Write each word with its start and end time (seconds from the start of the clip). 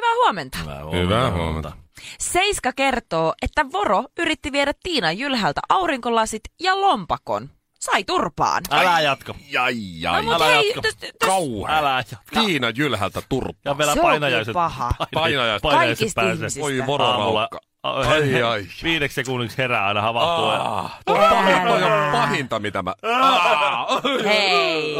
Hyvää 0.00 0.14
huomenta. 0.24 0.58
Hyvää 0.58 0.84
huomenta. 0.84 1.00
Hyvää 1.00 1.30
huomenta. 1.30 1.72
Seiska 2.18 2.72
kertoo, 2.76 3.34
että 3.42 3.66
Voro 3.72 4.04
yritti 4.18 4.52
viedä 4.52 4.72
Tiina 4.82 5.12
Jylhältä 5.12 5.60
aurinkolasit 5.68 6.40
ja 6.60 6.80
lompakon. 6.80 7.50
Sai 7.80 8.04
turpaan. 8.04 8.62
Älä 8.70 9.00
jatko. 9.00 9.34
Jai, 9.50 9.74
jai. 10.00 10.24
No, 10.24 10.34
älä 10.34 10.44
hei, 10.44 10.68
jatko. 10.68 10.80
täs- 10.88 10.96
täs- 11.24 11.26
Kauhea. 11.28 11.78
Älä 11.78 11.90
jatko. 12.12 12.40
Tiina 12.40 12.70
Jylhältä 12.70 13.22
turpaa. 13.28 13.60
Ja 13.64 13.78
vielä 13.78 13.94
Se 13.94 14.00
painajaiset. 14.00 14.54
paha. 14.54 14.90
Painajaiset. 15.14 15.62
painajaiset 15.62 15.98
Kaikista 15.98 16.20
pääsee. 16.20 16.34
ihmisistä. 16.34 16.60
Voi 16.60 16.80
Aamulla 16.80 16.86
vororaukka. 16.86 17.58
Ai, 17.82 18.42
ai. 18.42 18.66
Viideksi 18.82 19.14
sekunniksi 19.14 19.58
herää 19.58 19.86
aina 19.86 20.00
havahtuu. 20.02 20.44
Ah, 20.48 20.98
toi 21.06 21.18
on 21.18 21.24
pahin- 21.30 21.66
toi 21.68 21.82
on 21.82 22.12
pahinta, 22.12 22.58
mitä 22.58 22.82
mä... 22.82 22.94
Ah, 23.02 24.02
Hei. 24.24 24.96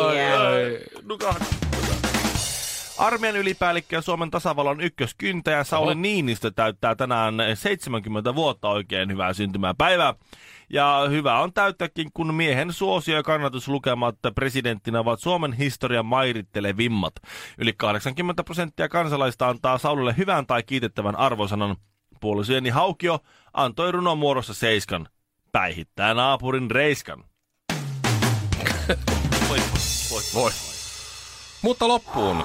Nukahda. 1.09 1.45
Armeijan 3.00 3.36
ylipäällikkö 3.36 3.96
ja 3.96 4.02
Suomen 4.02 4.30
tasavallan 4.30 4.80
ykköskyntäjä 4.80 5.64
Sauli 5.64 5.95
Niinistö 5.95 6.50
täyttää 6.50 6.95
tänään 6.95 7.34
70 7.54 8.34
vuotta 8.34 8.68
oikein 8.68 9.10
hyvää 9.10 9.32
syntymäpäivää. 9.32 10.15
Ja 10.70 11.07
hyvä 11.10 11.40
on 11.40 11.52
täyttääkin, 11.52 12.10
kun 12.15 12.34
miehen 12.34 12.73
suosio- 12.73 13.16
ja 13.16 13.23
kannatuslukemat 13.23 14.16
presidenttinä 14.34 15.01
ovat 15.01 15.20
Suomen 15.20 15.52
historian 15.52 16.07
mairittelevimmat. 16.07 17.12
Yli 17.59 17.73
80 17.73 18.45
prosenttia 18.45 18.88
kansalaista 18.88 19.48
antaa 19.48 19.79
Saulille 19.79 20.14
hyvän 20.16 20.46
tai 20.46 20.62
kiitettävän 20.62 21.16
arvosanan. 21.16 21.76
Puolisojeni 22.20 22.68
Haukio 22.68 23.18
antoi 23.54 23.92
runon 23.92 24.18
muodossa 24.18 24.54
seiskan. 24.54 25.09
Päihittää 25.52 26.14
naapurin 26.14 26.70
reiskan. 26.70 27.24
Voi, 29.48 29.59
voi. 30.10 30.23
Voi. 30.35 30.51
Mutta 31.62 31.88
loppuun. 31.88 32.45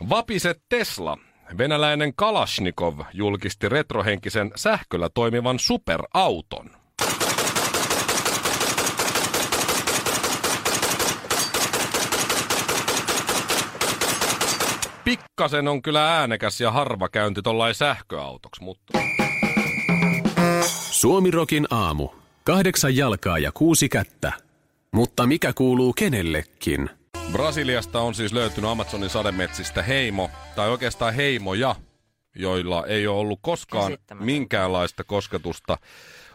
Vapiset 0.00 0.62
Tesla. 0.68 1.18
Venäläinen 1.58 2.12
Kalashnikov 2.16 3.00
julkisti 3.12 3.68
retrohenkisen 3.68 4.52
sähköllä 4.56 5.08
toimivan 5.14 5.58
superauton. 5.58 6.70
Pikkasen 15.04 15.68
on 15.68 15.82
kyllä 15.82 16.18
äänekäs 16.18 16.60
ja 16.60 16.70
harva 16.70 17.08
käynti 17.08 17.42
tollain 17.42 17.74
sähköautoksi, 17.74 18.62
mutta... 18.62 18.98
Suomirokin 20.90 21.66
aamu. 21.70 22.08
Kahdeksan 22.44 22.96
jalkaa 22.96 23.38
ja 23.38 23.52
kuusi 23.52 23.88
kättä. 23.88 24.32
Mutta 24.92 25.26
mikä 25.26 25.52
kuuluu 25.52 25.92
kenellekin? 25.92 26.90
Brasiliasta 27.32 28.00
on 28.00 28.14
siis 28.14 28.32
löytynyt 28.32 28.70
Amazonin 28.70 29.10
sademetsistä 29.10 29.82
heimo, 29.82 30.30
tai 30.56 30.68
oikeastaan 30.68 31.14
heimoja, 31.14 31.74
joilla 32.36 32.86
ei 32.86 33.06
ole 33.06 33.18
ollut 33.18 33.38
koskaan 33.42 33.96
minkäänlaista 34.14 35.04
kosketusta 35.04 35.78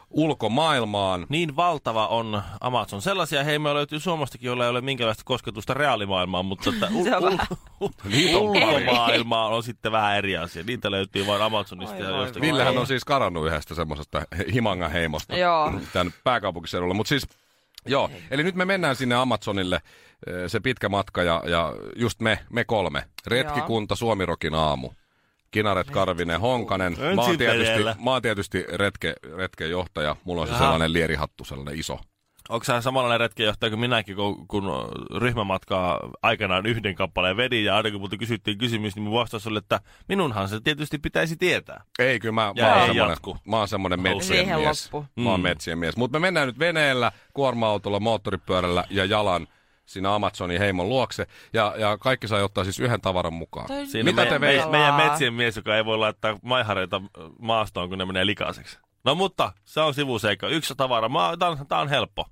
ulkomaailmaan. 0.10 1.26
Niin 1.30 1.56
valtava 1.56 2.08
on 2.08 2.42
Amazon. 2.62 3.02
Sellaisia 3.02 3.44
heimoja 3.44 3.76
löytyy 3.76 4.00
Suomestakin, 4.00 4.46
joilla 4.48 4.64
ei 4.64 4.70
ole 4.70 4.82
minkäänlaista 4.82 5.24
kosketusta 5.26 5.74
reaalimaailmaan, 5.74 6.46
mutta 6.46 6.70
että 6.70 6.88
ul- 6.96 7.04
Se 7.04 7.16
on 7.16 7.24
ul- 7.24 7.38
on 7.80 7.92
paljon. 8.04 8.42
ulkomaailmaa 8.42 9.48
on 9.48 9.64
sitten 9.64 9.92
vähän 9.92 10.18
eri 10.18 10.38
asia. 10.38 10.64
Niitä 10.64 10.92
löytyy 10.92 11.28
vain 11.28 11.42
Amazonista 11.42 11.96
Oi 11.96 12.02
ja 12.04 12.10
jostakin. 12.10 12.42
Villehän 12.42 12.78
on 12.78 12.88
siis 12.88 13.06
karannut 13.06 13.48
yhdestä 13.48 13.76
semmoisesta 13.76 14.22
Himanga-heimosta 14.54 15.36
Joo. 15.38 15.74
tämän 15.94 16.14
pääkaupunkiseudulla. 16.24 16.94
Mutta 16.94 17.10
siis, 17.10 17.28
joo, 17.86 18.10
eli 18.32 18.44
nyt 18.44 18.56
me 18.56 18.66
mennään 18.66 18.96
sinne 18.96 19.16
Amazonille 19.16 19.76
eh, 20.28 20.34
se 20.48 20.60
pitkä 20.60 20.90
matka 20.90 21.24
ja, 21.24 21.44
ja 21.46 21.74
just 21.96 22.20
me, 22.20 22.40
me 22.50 22.64
kolme. 22.64 23.04
Retkikunta, 23.28 23.96
Suomirokin 23.96 24.54
aamu. 24.54 24.90
Kinaret, 25.52 25.90
Karvinen, 25.90 26.42
Honkanen. 26.42 26.96
Mä 27.16 27.22
oon 27.22 27.38
tietysti, 27.38 27.84
mä 28.04 28.12
oon 28.12 28.22
tietysti 28.22 28.66
retke, 28.74 29.14
retken 29.38 29.70
johtaja. 29.70 30.16
Mulla 30.24 30.42
on 30.42 30.48
se 30.48 30.58
sellainen 30.58 30.94
lierihattu, 30.94 31.46
sellainen 31.46 31.80
iso. 31.80 32.00
Onko 32.52 32.64
sä 32.64 32.82
samanlainen 32.82 33.20
retkenjohtaja 33.20 33.70
kuin 33.70 33.80
minäkin, 33.80 34.16
kun, 34.16 34.48
kun 34.48 34.64
ryhmämatkaa 35.18 36.00
aikanaan 36.22 36.66
yhden 36.66 36.96
kappaleen 36.96 37.38
vedin 37.38 37.66
ja 37.66 37.76
aina 37.78 37.92
kun 37.92 38.00
multa 38.00 38.18
kysyttiin 38.18 38.58
kysymys, 38.58 38.96
niin 38.96 39.04
mun 39.04 39.14
vastaus 39.14 39.48
oli, 39.48 39.58
että 39.58 39.80
minunhan 40.08 40.50
se 40.50 40.60
tietysti 40.64 40.98
pitäisi 40.98 41.36
tietää. 41.38 41.84
Ei, 42.00 42.20
kyllä 42.20 42.32
mä, 42.34 42.52
Ja 42.56 42.64
mä, 42.66 42.76
oon, 42.76 42.86
semmonen, 42.88 43.18
mä 43.46 43.58
oon 43.58 43.68
semmonen 43.68 44.00
Haluaa 44.00 44.16
metsien 44.16 44.38
siihen 44.46 44.60
mies. 44.60 44.94
loppu. 44.94 45.22
Mä 45.22 45.30
oon 45.30 45.40
Mm. 45.40 45.44
metsien 45.44 45.78
mies. 45.80 45.98
Mutta 45.98 46.20
me 46.20 46.28
mennään 46.28 46.48
nyt 46.48 46.60
veneellä, 46.60 47.12
kuorma-autolla, 47.34 48.00
moottoripyörällä 48.00 48.84
ja 48.90 49.06
jalan 49.06 49.48
siinä 49.86 50.16
Amazonin 50.16 50.60
heimon 50.60 50.90
luokse. 50.90 51.28
Ja, 51.54 51.74
ja 51.78 51.98
kaikki 51.98 52.28
saa 52.28 52.44
ottaa 52.44 52.64
siis 52.64 52.80
yhden 52.80 53.02
tavaran 53.02 53.34
mukaan. 53.34 53.68
Toi- 53.68 53.86
Siinä 53.88 54.12
Mitä 54.12 54.22
me, 54.24 54.30
te 54.30 54.40
me, 54.40 54.48
veitte? 54.48 54.70
meidän 54.70 54.94
metsien 54.96 55.34
mies, 55.34 55.56
joka 55.56 55.78
ei 55.78 55.86
voi 55.86 55.98
laittaa 55.98 56.40
maihareita 56.44 57.02
maastoon, 57.40 57.90
kun 57.90 57.98
ne 57.98 58.06
menee 58.06 58.26
likaiseksi. 58.26 58.80
No 59.06 59.16
mutta, 59.16 59.52
se 59.66 59.82
on 59.82 59.94
sivuseikka. 59.94 60.48
Yksi 60.48 60.74
tavara. 60.78 61.10
Mä, 61.10 61.34
tää, 61.40 61.50
on, 61.50 61.68
tää 61.68 61.80
on 61.80 61.90
helppo. 61.90 62.26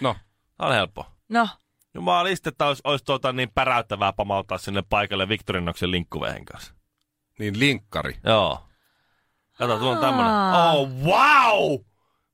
No, 0.00 0.16
Tää 0.56 0.66
on 0.68 0.74
helppo. 0.74 1.06
No, 1.28 1.48
Jumalista, 1.94 2.48
että 2.48 2.66
olisi, 2.66 2.80
olisi 2.84 3.04
tuota 3.04 3.32
niin 3.32 3.50
päräyttävää 3.54 4.12
pamauttaa 4.12 4.58
sinne 4.58 4.82
paikalle 4.88 5.28
Victorinoksen 5.28 5.90
linkkuvehen 5.90 6.44
kanssa. 6.44 6.74
niin 7.38 7.58
linkkari. 7.58 8.16
Joo. 8.24 8.66
Kato, 9.58 9.78
tuolla 9.78 9.94
on 9.94 10.04
tämmönen. 10.04 10.32
Oh, 10.72 10.88
wow! 11.04 11.80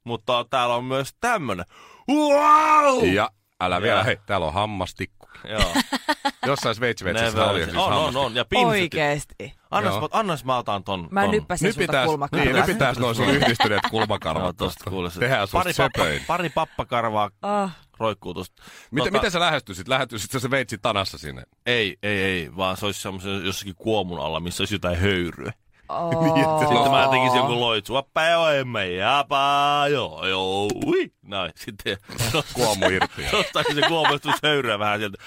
Mutta 0.04 0.44
täällä 0.50 0.74
on 0.74 0.84
myös 0.84 1.14
tämmönen. 1.20 1.66
Wow! 2.10 3.04
Ja 3.12 3.30
älä 3.60 3.82
vielä, 3.82 3.98
Ja. 3.98 4.04
hei, 4.04 4.16
täällä 4.26 4.46
on 4.46 4.54
hammastikku. 4.54 5.25
Joo. 5.48 5.72
Jossain 6.46 6.74
Sveitsi-vetsissä 6.74 7.44
oli 7.44 7.64
siis 7.64 7.76
on, 7.76 7.92
on, 7.92 8.16
on. 8.16 8.34
Ja 8.34 8.44
pinsetti. 8.44 8.66
oikeesti. 8.82 9.54
Annas, 9.70 9.92
Joo. 9.92 10.00
mä, 10.00 10.08
annas 10.12 10.44
mä 10.44 10.56
otan 10.58 10.84
ton. 10.84 11.08
Mä 11.10 11.20
ton. 11.22 11.30
nyppäsin 11.30 11.66
Nyt 11.66 11.74
sulta 11.74 11.86
pitäis, 11.86 12.06
kulmakarvaa. 12.06 12.44
niin, 12.44 12.56
nyt 12.56 12.66
pitäis 12.66 12.98
noin 12.98 13.14
sun 13.16 13.28
yhdistyneet 13.28 13.82
No, 13.82 13.90
kulmakarvat 13.90 14.56
tosta 14.56 14.78
tosta. 14.78 14.90
kuule 14.90 15.10
se. 15.10 15.20
Tehdään 15.20 15.48
susta 15.48 15.58
pari, 15.58 15.72
pappa, 15.74 16.04
pari 16.26 16.48
pappakarvaa 16.48 17.30
Oh. 17.42 17.70
roikkuu 17.98 18.34
tosta. 18.34 18.62
Miten, 18.90 19.12
miten 19.12 19.30
sä 19.30 19.40
lähestyisit? 19.40 19.88
Lähestyisit 19.88 20.30
sä 20.30 20.38
se 20.40 20.50
veitsi 20.50 20.78
tanassa 20.78 21.18
sinne? 21.18 21.42
Ei, 21.66 21.96
ei, 22.02 22.22
ei, 22.22 22.56
vaan 22.56 22.76
se 22.76 22.86
olisi 22.86 23.00
semmoisen 23.02 23.46
jossakin 23.46 23.74
kuomun 23.74 24.20
alla, 24.20 24.40
missä 24.40 24.62
olisi 24.62 24.74
jotain 24.74 24.98
höyryä. 24.98 25.52
Niin, 25.88 26.58
Sitten 26.58 26.90
mä 26.90 27.08
tekisin 27.10 27.36
jonkun 27.36 27.60
loitsua. 27.60 28.02
Päivä 28.14 28.52
jäpä, 28.98 29.36
joo, 29.90 30.26
joo, 30.26 30.68
ui. 30.86 31.10
Näin, 31.22 31.52
sitten 31.54 31.96
Kuomu 32.54 32.86
irti. 32.86 33.22
ja 33.22 33.28
nostaisin 33.32 33.74
se 33.74 33.82
kuomustus 33.88 34.34
höyryä 34.42 34.78
vähän 34.78 34.98
sieltä. 34.98 35.18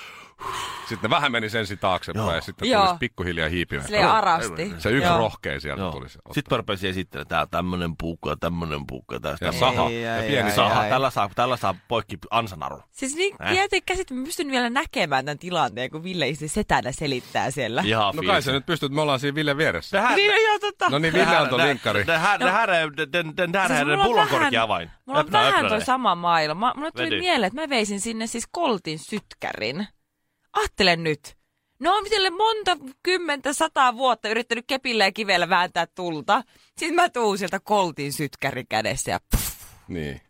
Sitten 0.90 1.10
vähän 1.10 1.32
meni 1.32 1.50
sensi 1.50 1.78
taaksepäin 1.78 2.26
Joo. 2.26 2.36
ja 2.36 2.42
sitten 2.42 2.70
Joo. 2.70 2.82
tulisi 2.82 2.98
pikkuhiljaa 3.00 3.50
hiipimään. 3.50 3.86
Silleen 3.88 4.10
arasti. 4.12 4.74
Se 4.78 4.90
yksi 4.90 5.08
Joo. 5.10 5.18
rohkea 5.18 5.60
sieltä 5.60 5.82
Joo. 5.82 5.92
tulisi. 5.92 6.20
Sitten 6.32 6.44
mä 6.52 6.58
rupesin 6.58 6.90
esittelemään, 6.90 7.28
tää 7.28 7.48
tämmönen 7.52 7.98
puukko 7.98 8.30
ja 8.30 8.36
tämmönen 8.36 8.88
puukko 8.88 9.14
ja 9.16 9.20
tästä. 9.20 9.46
Ja 9.46 9.52
saha. 9.52 9.90
Ei, 9.90 10.02
Ja 10.02 10.18
ei, 10.18 10.30
pieni 10.30 10.50
ei, 10.50 10.56
saha. 10.56 10.84
ei. 10.84 10.90
Tällä 10.90 11.10
saa, 11.10 11.30
tällä 11.36 11.58
saa 11.58 11.76
poikki 11.88 12.18
ansanaru. 12.32 12.82
Siis 12.92 13.16
niin 13.16 13.36
Äh. 13.46 13.54
jätin 13.56 13.82
käsit, 13.86 14.12
mä 14.12 14.24
pystyn 14.26 14.52
vielä 14.52 14.70
näkemään 14.70 15.26
tämän 15.26 15.40
tilanteen, 15.40 15.90
kun 15.92 16.04
Ville 16.04 16.28
itse 16.28 16.48
setänä 16.48 16.92
selittää 16.92 17.52
siellä. 17.52 17.82
Ihan 17.86 18.16
No 18.16 18.22
kai 18.26 18.42
sä 18.42 18.52
nyt 18.52 18.66
pystyt, 18.66 18.92
me 18.92 19.02
ollaan 19.02 19.20
siinä 19.20 19.36
Ville 19.36 19.58
vieressä. 19.58 19.98
Tähän, 19.98 20.16
Niin, 20.16 20.32
joo, 20.46 20.60
totta. 20.60 20.90
No 20.90 21.00
niin, 21.00 21.14
Ville 21.14 21.68
linkkari. 21.68 22.04
Det 22.08 22.52
här 22.52 22.70
är 22.70 22.92
den, 23.14 23.38
den 23.38 23.54
där 23.54 23.68
Siis 23.68 23.82
on 23.82 24.06
pullonkorki 24.06 24.56
vähän- 24.56 24.64
avain. 24.64 24.92
Mulla 25.06 25.20
on 25.20 25.32
vähän 25.32 25.68
toi 25.68 25.82
sama 25.82 26.16
maailma. 26.16 26.74
Mulle 26.76 26.92
tuli 26.92 27.20
mieleen, 27.20 27.48
että 27.48 27.62
mä 27.62 27.70
veisin 27.70 28.02
sinne 28.02 28.28
siis 28.28 28.48
koltin 28.52 29.00
sytkärin. 29.00 29.88
Ajattele 30.54 30.96
nyt. 30.96 31.38
No 31.80 31.96
on 31.96 32.06
sille 32.10 32.30
monta 32.30 32.78
kymmentä, 33.04 33.54
sataa 33.54 33.96
vuotta 33.98 34.30
yrittänyt 34.30 34.66
kepillä 34.68 35.06
ja 35.06 35.12
kivellä 35.12 35.50
vääntää 35.50 35.88
tulta. 35.96 36.44
Sitten 36.78 36.96
mä 36.96 37.10
tuun 37.10 37.38
sieltä 37.38 37.60
koltin 37.60 38.14
sytkäri 38.14 38.64
kädessä 38.70 39.12
ja 39.12 39.20
pff, 39.36 39.64
Niin. 39.88 40.22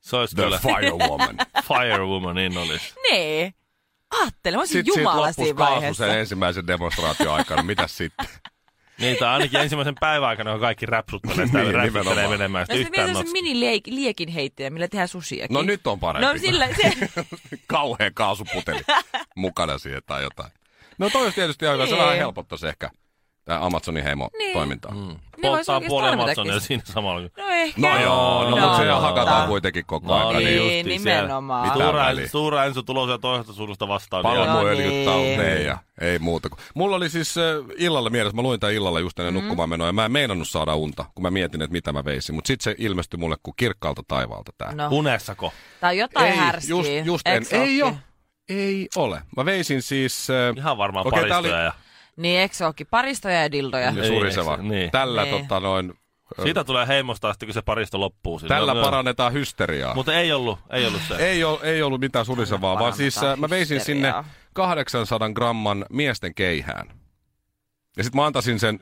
Se 0.00 0.16
olisi 0.16 0.34
The 0.36 0.42
kyllä 0.44 0.58
Firewoman. 0.58 1.36
Firewoman, 1.68 2.34
niin 2.36 2.58
olisi. 2.58 2.94
nee. 3.10 3.52
Ajattele, 4.10 4.56
mä 4.56 4.60
olisin 4.60 4.76
Sitten 4.78 4.94
siitä 4.94 5.00
jumala 5.10 5.32
siinä 5.32 5.54
kaasu 5.54 5.72
vaiheessa. 5.74 6.06
sen 6.06 6.18
ensimmäisen 6.18 6.66
demonstraation 6.66 7.34
aikana. 7.34 7.62
Mitäs 7.62 7.96
sitten? 7.96 8.26
Niin, 9.00 9.16
tai 9.16 9.28
ainakin 9.28 9.60
ensimmäisen 9.60 9.94
päivän 10.00 10.28
aikana, 10.28 10.50
kun 10.52 10.60
kaikki 10.60 10.86
räpsuttelee 10.86 11.46
sitä 11.46 11.58
Niin, 11.58 11.64
niin, 11.68 11.74
räpsuttelee 11.74 12.28
menemään 12.28 12.66
No 12.68 12.74
se 12.74 12.80
yhtään 12.80 13.08
se 13.08 13.12
nots. 13.12 13.32
mini-liekin 13.32 14.28
heittäjä, 14.28 14.70
millä 14.70 14.88
tehdään 14.88 15.08
susiakin. 15.08 15.54
No 15.54 15.62
nyt 15.62 15.86
on 15.86 16.00
parempi. 16.00 16.26
No 16.26 16.38
sillä, 16.38 16.68
se, 16.82 16.92
Kauhea 17.66 18.10
kaasuputeli 18.14 18.80
mukana 19.36 19.78
siihen 19.78 20.02
tai 20.06 20.22
jotain. 20.22 20.50
No 20.98 21.10
toi 21.10 21.22
olisi 21.22 21.34
tietysti 21.34 21.64
ihan 21.64 21.74
hyvä. 21.76 21.86
Se 21.86 21.92
Niin. 21.92 22.02
vähän 22.02 22.16
helpottaisi 22.16 22.66
ehkä 22.66 22.90
tämä 23.44 23.64
Amazonin 23.66 24.04
heimo 24.04 24.30
Niin. 24.38 24.52
toimintaa. 24.52 24.94
Mm. 24.94 25.16
Niin 25.52 25.88
Polttaa 25.88 26.12
Amazonia 26.12 26.54
sitä. 26.54 26.66
siinä 26.66 26.82
samalla. 26.86 27.28
No 27.38 27.44
ehkä. 27.50 27.80
No 27.80 28.00
joo, 28.02 28.50
no, 28.50 28.56
mutta 28.56 28.76
se 28.76 28.88
hakataan 28.90 29.48
kuitenkin 29.48 29.84
koko 29.86 30.06
No 30.08 30.28
ajan. 30.28 30.42
niin, 30.44 30.62
Niin. 30.62 30.86
Niin, 30.86 30.86
nimenomaan. 31.04 32.66
Enso 32.66 32.82
tulos 32.82 33.10
ja 33.10 33.18
toisesta 33.18 33.52
surusta 33.52 33.88
vastaan. 33.88 34.24
niin 34.24 34.36
Palmuöljyt 34.46 34.88
niin. 34.88 35.04
talteen 35.08 35.64
ja 35.66 35.78
ei 36.00 36.18
muuta. 36.18 36.48
kuin- 36.48 36.58
Mulla 36.74 36.96
oli 36.96 37.10
siis 37.10 37.38
äh, 37.38 37.44
illalla 37.76 38.10
mielessä, 38.10 38.36
mä 38.36 38.42
luin 38.42 38.60
tämän 38.60 38.74
illalla 38.74 39.00
just 39.00 39.18
ennen 39.18 39.34
mm. 39.34 39.40
nukkumaan 39.40 39.68
menoa, 39.68 39.86
ja 39.86 39.92
mä 39.92 40.04
en 40.04 40.12
meinannut 40.12 40.48
saada 40.48 40.74
unta, 40.74 41.04
kun 41.14 41.22
mä 41.22 41.30
mietin, 41.30 41.62
että 41.62 41.72
mitä 41.72 41.92
mä 41.92 42.04
veisin. 42.04 42.34
Mutta 42.34 42.48
sitten 42.48 42.64
se 42.64 42.74
ilmestyi 42.78 43.18
mulle 43.18 43.36
kuin 43.42 43.54
kirkkaalta 43.56 44.02
taivaalta 44.08 44.52
tää. 44.58 44.74
No, 44.74 44.88
Unessako? 44.90 45.52
tää 45.80 45.90
on 45.90 45.96
jotain 45.96 46.26
ei, 46.32 46.36
härskiä. 46.36 46.70
just, 46.70 46.90
just 47.04 47.26
en. 47.28 47.42
Ei 47.50 47.82
ole. 47.82 47.94
Ei 48.48 48.88
ole. 48.96 49.22
Mä 49.36 49.44
veisin 49.44 49.82
siis... 49.82 50.28
Äh, 50.30 50.56
Ihan 50.56 50.78
varmaan 50.78 51.04
tää 51.04 51.10
paristoja. 51.10 51.38
oli- 51.38 51.64
Ja... 51.64 51.72
Niin, 52.16 52.40
eikö 52.40 52.54
se 52.54 52.66
ookin? 52.66 52.86
Paristoja 52.90 53.42
ja 53.42 53.52
dildoja. 53.52 53.90
ja 53.90 54.02
Ei, 54.02 54.08
suriseva. 54.08 54.50
eikö 54.50 54.62
se- 54.62 54.68
niin. 54.68 54.90
Tällä 54.90 55.24
Niin. 55.24 55.38
tota 55.40 55.60
noin... 55.60 55.94
Siitä 56.42 56.64
tulee 56.64 56.88
heimosta 56.88 57.28
asti, 57.28 57.46
kun 57.46 57.52
se 57.54 57.62
paristo 57.62 58.00
loppuu. 58.00 58.38
Siinä. 58.38 58.54
Tällä 58.56 58.74
No, 58.74 58.82
parannetaan 58.82 59.32
hysteriaa. 59.32 59.94
Mutta 59.94 60.14
ei 60.14 60.32
ollut, 60.32 60.58
ei 60.70 60.86
ollut 60.86 61.00
se. 61.08 61.14
Ei, 61.16 61.44
ol, 61.44 61.56
ei 61.62 61.82
ollut 61.82 62.00
mitään 62.00 62.24
surisevaa, 62.24 62.78
vaan 62.78 62.92
siis 62.92 63.14
parannetaan 63.14 63.38
äh, 63.44 63.50
mä 63.50 63.50
veisin 63.56 63.80
sinne 63.80 64.08
hysteriaa. 64.08 64.24
800 64.54 65.30
gramman 65.30 65.86
miesten 65.90 66.34
keihään. 66.34 66.86
Ja 67.96 68.04
sitten 68.04 68.20
mä 68.20 68.26
antaisin 68.26 68.58
sen, 68.58 68.80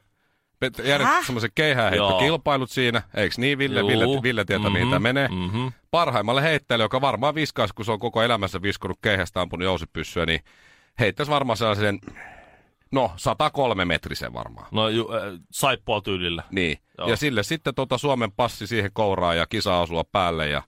järjestin 0.63 1.07
Häh? 1.17 1.27
semmoisen 1.27 1.51
keihäänheittokilpailut 1.55 2.71
siinä, 2.71 3.03
eiks 3.15 3.39
niin 3.39 3.59
Ville? 3.59 3.81
Juu. 3.81 3.89
Ville, 3.89 4.23
Ville 4.23 4.45
tietää 4.45 4.71
mihin 4.71 4.89
tämä 4.89 4.99
menee. 4.99 5.29
Mhm. 5.29 5.67
Parhaimmalle 5.91 6.43
heittäjälle, 6.43 6.85
joka 6.85 7.01
varmaan 7.01 7.35
viskaisi, 7.35 7.75
kun 7.75 7.85
se 7.85 7.93
on 7.93 7.99
koko 7.99 8.23
elämänsä 8.23 8.63
viskonut 8.63 8.99
keihästä 9.03 9.41
ampunut 9.41 9.65
jousipyssyä, 9.65 10.27
niin 10.27 10.41
heittäisi 11.01 11.33
varmaan 11.33 11.57
sellaisen, 11.57 11.99
no 12.93 13.13
103 13.17 13.85
metrisen 13.85 14.33
varmaan. 14.35 14.67
No 14.71 14.89
ju, 14.89 15.09
äh, 15.15 15.23
saippua 15.53 16.01
tyylillä. 16.01 16.43
Niin. 16.51 16.79
Joo. 16.99 17.09
Ja 17.09 17.17
sille 17.17 17.43
sitten 17.43 17.75
tota 17.75 17.99
Suomen 17.99 18.33
passi 18.33 18.67
siihen 18.67 18.91
kouraan 18.93 19.37
ja 19.37 19.47
kisa-asua 19.47 20.05
päälle 20.13 20.49
ja 20.49 20.63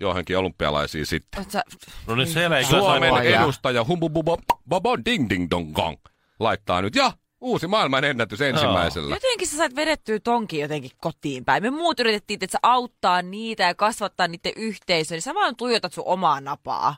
johonkin 0.00 0.38
olympialaisiin 0.38 1.06
sitten. 1.06 1.44
Sä- 1.50 1.62
No 2.06 2.14
niin 2.14 2.26
siellä 2.28 2.58
ei 2.58 2.64
Suomen 2.64 3.24
ja- 3.30 3.42
edustaja 3.42 3.84
humbububo 3.84 4.96
ding 5.04 5.30
ding 5.30 5.46
dong 5.50 5.72
gong 5.74 5.96
laittaa 6.40 6.82
nyt. 6.82 6.94
Ja 6.94 7.12
uusi 7.40 7.66
maailman 7.66 8.04
ennätys 8.04 8.40
ensimmäisellä. 8.40 9.14
Jotenkin 9.14 9.48
sä 9.48 9.56
sait 9.56 9.76
vedettyä 9.76 10.20
tonkin 10.20 10.60
jotenkin 10.60 10.90
kotiin 10.96 11.44
päin. 11.44 11.62
Me 11.62 11.70
muut 11.70 12.00
yritettiin, 12.00 12.38
että 12.42 12.52
sä 12.52 12.58
auttaa 12.62 13.22
niitä 13.22 13.62
ja 13.62 13.74
kasvattaa 13.74 14.28
niiden 14.28 14.52
yhteisöä, 14.56 15.14
niin 15.16 15.22
sä 15.22 15.34
vaan 15.34 15.56
tuijotat 15.56 15.92
sun 15.92 16.04
omaa 16.06 16.40
napaa. 16.40 16.96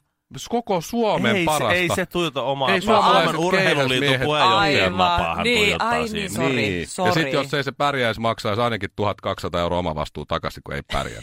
Koko 0.49 0.81
Suomen 0.81 1.37
ei, 1.37 1.44
parasta. 1.44 1.69
se, 1.69 1.75
ei 1.81 1.88
se 1.94 2.06
tuijota 2.06 2.43
omaa. 2.43 2.75
Ei 2.75 2.81
Suomen 2.81 3.37
urheiluliiton 3.37 4.21
puheenjohtajan 4.21 4.93
napaahan 4.99 5.44
Niin, 5.44 5.59
tuijottaa 5.59 5.88
ai 5.88 6.09
siinä. 6.09 6.21
niin, 6.21 6.31
Sori, 6.31 6.55
niin. 6.56 6.81
Ja 6.81 6.87
sori. 6.87 7.12
sitten 7.12 7.32
jos 7.32 7.55
ei 7.55 7.65
se 7.65 7.73
pärjäisi, 7.73 8.21
maksaisi 8.21 8.62
ainakin 8.62 8.91
1200 8.97 9.61
euroa 9.61 9.79
omavastuu 9.79 10.27
takaisin, 10.27 10.62
kun 10.67 10.75
ei 10.75 10.82
pärjää. 10.93 11.23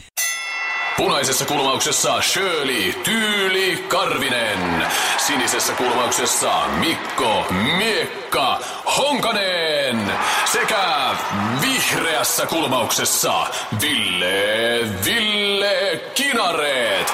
Punaisessa 0.97 1.45
kulmauksessa 1.45 2.21
Shirley 2.21 2.93
Tyyli 3.03 3.83
Karvinen. 3.87 4.87
Sinisessä 5.17 5.73
kulmauksessa 5.73 6.51
Mikko 6.79 7.45
Miekka 7.77 8.59
Honkanen. 8.97 10.11
Sekä 10.45 11.15
vihreässä 11.61 12.45
kulmauksessa 12.45 13.33
Ville 13.81 14.79
Ville 15.05 16.01
Kinareet. 16.15 17.13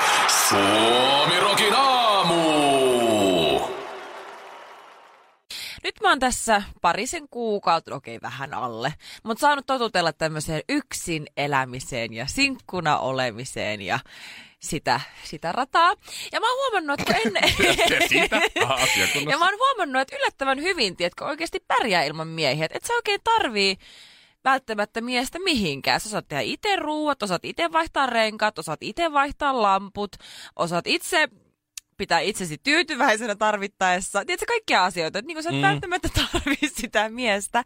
Suomi 0.49 1.39
Rokin 1.39 1.73
aamu. 1.75 3.59
Nyt 5.83 5.95
mä 6.01 6.09
oon 6.09 6.19
tässä 6.19 6.63
parisen 6.81 7.29
kuukautta, 7.29 7.95
okei 7.95 8.19
vähän 8.21 8.53
alle, 8.53 8.93
mutta 9.23 9.41
saanut 9.41 9.65
totutella 9.65 10.13
tämmöiseen 10.13 10.61
yksin 10.69 11.27
elämiseen 11.37 12.13
ja 12.13 12.27
sinkkuna 12.27 12.97
olemiseen 12.97 13.81
ja 13.81 13.99
sitä, 14.59 15.01
sitä 15.23 15.51
rataa. 15.51 15.93
Ja 16.31 16.39
mä 16.39 16.49
oon 16.49 16.57
huomannut, 16.57 16.99
että 16.99 17.15
ennen... 17.25 17.43
Siitä 18.09 18.41
Ja 19.29 19.37
mä 19.37 19.45
oon 19.45 19.57
huomannut, 19.57 20.01
että 20.01 20.15
yllättävän 20.15 20.61
hyvin, 20.61 20.95
tiedätkö, 20.95 21.25
oikeasti 21.25 21.59
pärjää 21.67 22.03
ilman 22.03 22.27
miehiä. 22.27 22.65
Että 22.65 22.77
et 22.77 22.85
sä 22.85 22.93
oikein 22.93 23.21
tarvii 23.23 23.77
välttämättä 24.43 25.01
miestä 25.01 25.39
mihinkään. 25.39 25.99
Sä 25.99 26.09
osaat 26.09 26.27
tehdä 26.27 26.41
itse 26.41 26.75
ruuat, 26.75 27.23
osaat 27.23 27.45
itse 27.45 27.71
vaihtaa 27.71 28.05
renkaat, 28.05 28.59
osaat 28.59 28.83
itse 28.83 29.13
vaihtaa 29.13 29.61
lamput, 29.61 30.15
osaat 30.55 30.87
itse 30.87 31.29
pitää 31.97 32.19
itsesi 32.19 32.57
tyytyväisenä 32.63 33.35
tarvittaessa. 33.35 34.25
Tiedätkö, 34.25 34.45
kaikkia 34.45 34.85
asioita. 34.85 35.19
Että 35.19 35.27
niin 35.27 35.35
kuin 35.35 35.43
sä 35.43 35.49
et 35.49 35.55
Mm. 35.55 35.61
välttämättä 35.61 36.09
tarvii 36.31 36.69
sitä 36.73 37.09
miestä 37.09 37.63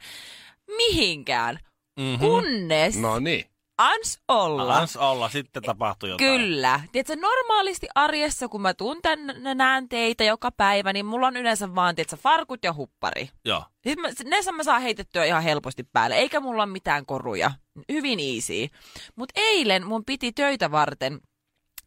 mihinkään, 0.77 1.59
Mhm. 1.99 2.19
kunnes 2.19 2.97
No 2.97 3.19
niin. 3.19 3.45
ans 3.77 4.19
olla. 4.27 4.77
Ans 4.77 4.95
olla, 4.97 5.29
sitten 5.29 5.63
tapahtuu 5.63 6.09
jotain. 6.09 6.29
Kyllä. 6.41 6.79
Tiedätkö, 6.91 7.15
normaalisti 7.15 7.87
arjessa, 7.95 8.47
kun 8.47 8.61
mä 8.61 8.73
tänne, 9.01 9.55
näen 9.55 9.89
teitä 9.89 10.23
joka 10.23 10.51
päivä, 10.51 10.93
niin 10.93 11.05
mulla 11.05 11.27
on 11.27 11.37
yleensä 11.37 11.75
vaan, 11.75 11.95
tiedätkö, 11.95 12.17
farkut 12.17 12.59
ja 12.63 12.73
huppari. 12.73 13.29
Joo. 13.45 13.63
Siis 13.83 13.97
mä, 13.97 14.07
ne 14.25 14.41
saa- 14.43 14.53
mä 14.53 14.63
saan 14.63 14.81
heitettyä 14.81 15.25
ihan 15.25 15.43
helposti 15.43 15.83
päälle, 15.93 16.15
eikä 16.15 16.39
mulla 16.39 16.63
ole 16.63 16.71
mitään 16.71 17.05
koruja. 17.05 17.51
Hyvin 17.91 18.19
easy. 18.19 18.67
Mutta 19.15 19.33
eilen 19.35 19.85
mun 19.87 20.05
piti 20.05 20.31
töitä 20.31 20.71
varten 20.71 21.19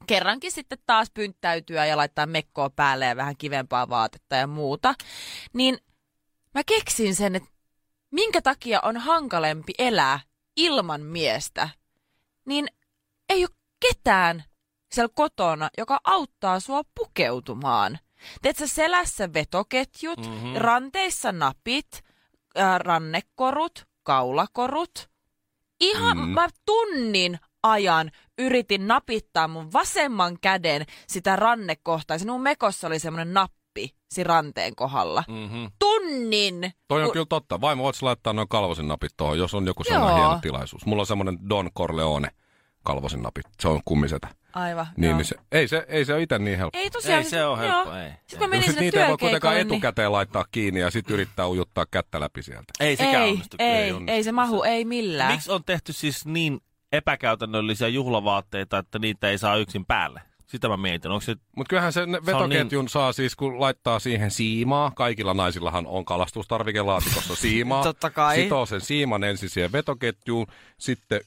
kerrankin 0.07 0.53
sitten 0.53 0.79
taas 0.87 1.11
pynttäytyä 1.15 1.87
ja 1.87 1.97
laittaa 1.97 2.27
mekkoa 2.27 2.71
päälle 2.71 3.05
ja 3.07 3.17
vähän 3.17 3.37
kivempaa 3.37 3.89
vaatetta 3.89 4.37
ja 4.37 4.47
muuta. 4.47 4.95
Niin 5.53 5.79
mä 6.55 6.65
keksin 6.65 7.15
sen, 7.15 7.37
että 7.37 7.49
minkä 8.11 8.43
takia 8.43 8.81
on 8.83 8.97
hankalempi 8.97 9.73
elää 9.79 10.21
ilman 10.57 11.01
miestä. 11.01 11.69
Niin 12.45 12.67
ei 13.29 13.45
ole 13.45 13.55
ketään 13.89 14.45
siellä 14.93 15.13
kotona, 15.15 15.71
joka 15.79 16.01
auttaa 16.05 16.61
sua 16.61 16.83
pukeutumaan. 16.95 17.99
Teet 18.43 18.57
sä 18.57 18.67
selässä 18.67 19.33
vetoketjut, 19.33 20.19
Mhm. 20.21 20.31
mm-hmm. 20.31 20.55
ranteissa 20.57 21.33
napit, 21.33 21.89
äh, 22.59 22.79
rannekorut, 22.81 23.85
kaulakorut. 24.03 25.11
Ihan 25.81 26.19
mm. 26.19 26.29
mä 26.29 26.49
tunnin 26.67 27.39
ajan 27.63 28.11
yritin 28.39 28.87
napittaa 28.89 29.49
mun 29.49 29.73
vasemman 29.73 30.37
käden 30.41 30.87
sitä 31.07 31.37
rannekohtaa. 31.37 32.19
Se 32.19 32.27
mun 32.27 32.43
mekossa 32.43 32.87
oli 32.87 32.99
semmoinen 32.99 33.35
nappi 33.35 33.95
siinä 34.13 34.29
ranteen 34.29 34.77
kohdalla. 34.77 35.25
Mm-hmm. 35.29 35.71
Tunnin! 35.79 36.73
Toi 36.89 37.01
on 37.03 37.07
Ku- 37.09 37.13
kyllä 37.13 37.27
totta. 37.29 37.61
Vaimo, 37.61 37.83
voit 37.83 38.03
laittaa 38.03 38.33
noin 38.33 38.49
kalvosin 38.49 38.89
napit 38.89 39.13
tuohon, 39.17 39.39
jos 39.39 39.55
on 39.55 39.67
joku 39.67 39.85
sellainen 39.85 40.19
Joo. 40.19 40.29
hieno 40.29 40.41
tilaisuus. 40.41 40.87
Mulla 40.87 41.03
on 41.03 41.07
semmoinen 41.07 41.39
Don 41.49 41.71
Corleone 41.79 42.29
kalvosin 42.85 43.23
napit. 43.23 43.47
Se 43.61 43.69
on 43.69 43.81
kummisetä. 43.85 44.29
Aivan, 44.55 44.87
Niin, 44.97 45.09
joo. 45.09 45.17
niin 45.17 45.25
se, 45.27 45.35
ei, 45.53 45.69
se, 45.69 45.85
ei 45.89 46.05
se 46.05 46.15
ole 46.15 46.23
itse 46.23 46.39
niin 46.39 46.59
helppo. 46.59 46.79
Ei 46.79 46.91
tosiaan. 46.91 47.23
Ei 47.23 47.31
se 47.31 47.45
ole 47.45 47.59
helppo, 47.59 47.95
ei. 47.95 48.11
Sitten 48.11 48.39
kun 48.39 48.41
No 48.41 48.49
menin 48.49 48.63
sit 48.63 48.71
sinne 48.73 48.81
niitä 48.81 49.03
ei 49.05 49.09
voi 49.09 49.19
kuitenkaan 49.19 49.55
niin... 49.55 49.67
etukäteen 49.67 50.13
laittaa 50.13 50.45
kiinni 50.51 50.81
ja 50.81 50.91
sitten 50.91 51.15
yrittää 51.15 51.49
ujuttaa 51.49 51.87
kättä 51.91 52.21
läpi 52.21 52.43
sieltä. 52.43 52.65
Ei 52.81 52.97
sekään 52.97 53.23
Ei, 53.25 53.31
onnistu. 53.33 53.57
ei, 53.59 53.67
ei 53.69 53.83
ei, 53.83 53.93
onnistu. 53.93 54.25
se 54.25 54.33
mahu, 54.33 54.63
ei 54.63 54.85
millään. 54.85 55.33
Miksi 55.33 55.51
on 55.53 55.65
tehty 55.65 55.93
siis 55.93 56.27
niin 56.27 56.61
epäkäytännöllisiä 56.93 57.89
juhlavaatteita, 57.89 58.79
että 58.79 58.99
niitä 58.99 59.31
ei 59.31 59.39
saa 59.39 59.57
yksin 59.57 59.87
päälle? 59.87 60.23
Sitä 60.47 60.69
mä 60.69 60.77
mietin. 60.77 61.11
Onko 61.11 61.21
se... 61.21 61.37
Mutta 61.57 61.71
kyllähän 61.71 61.93
sen 61.93 62.13
vetoketjun 62.27 62.89
saa 62.89 63.13
siis, 63.13 63.37
kun 63.37 63.61
laittaa 63.61 63.99
siihen 63.99 64.31
siimaa. 64.31 64.93
Kaikilla 64.97 65.35
naisillahan 65.35 65.87
on 65.87 66.05
kalastustarvikelaatikossa 66.05 67.35
siimaa. 67.45 67.83
Totta 67.83 68.11
kai. 68.11 68.37
Sitoo 68.37 68.67
sen 68.67 68.81
siiman 68.81 69.25
ensin 69.25 69.51
siihen 69.51 69.73
vetoketjuun, 69.73 70.47
sitten 70.79 71.21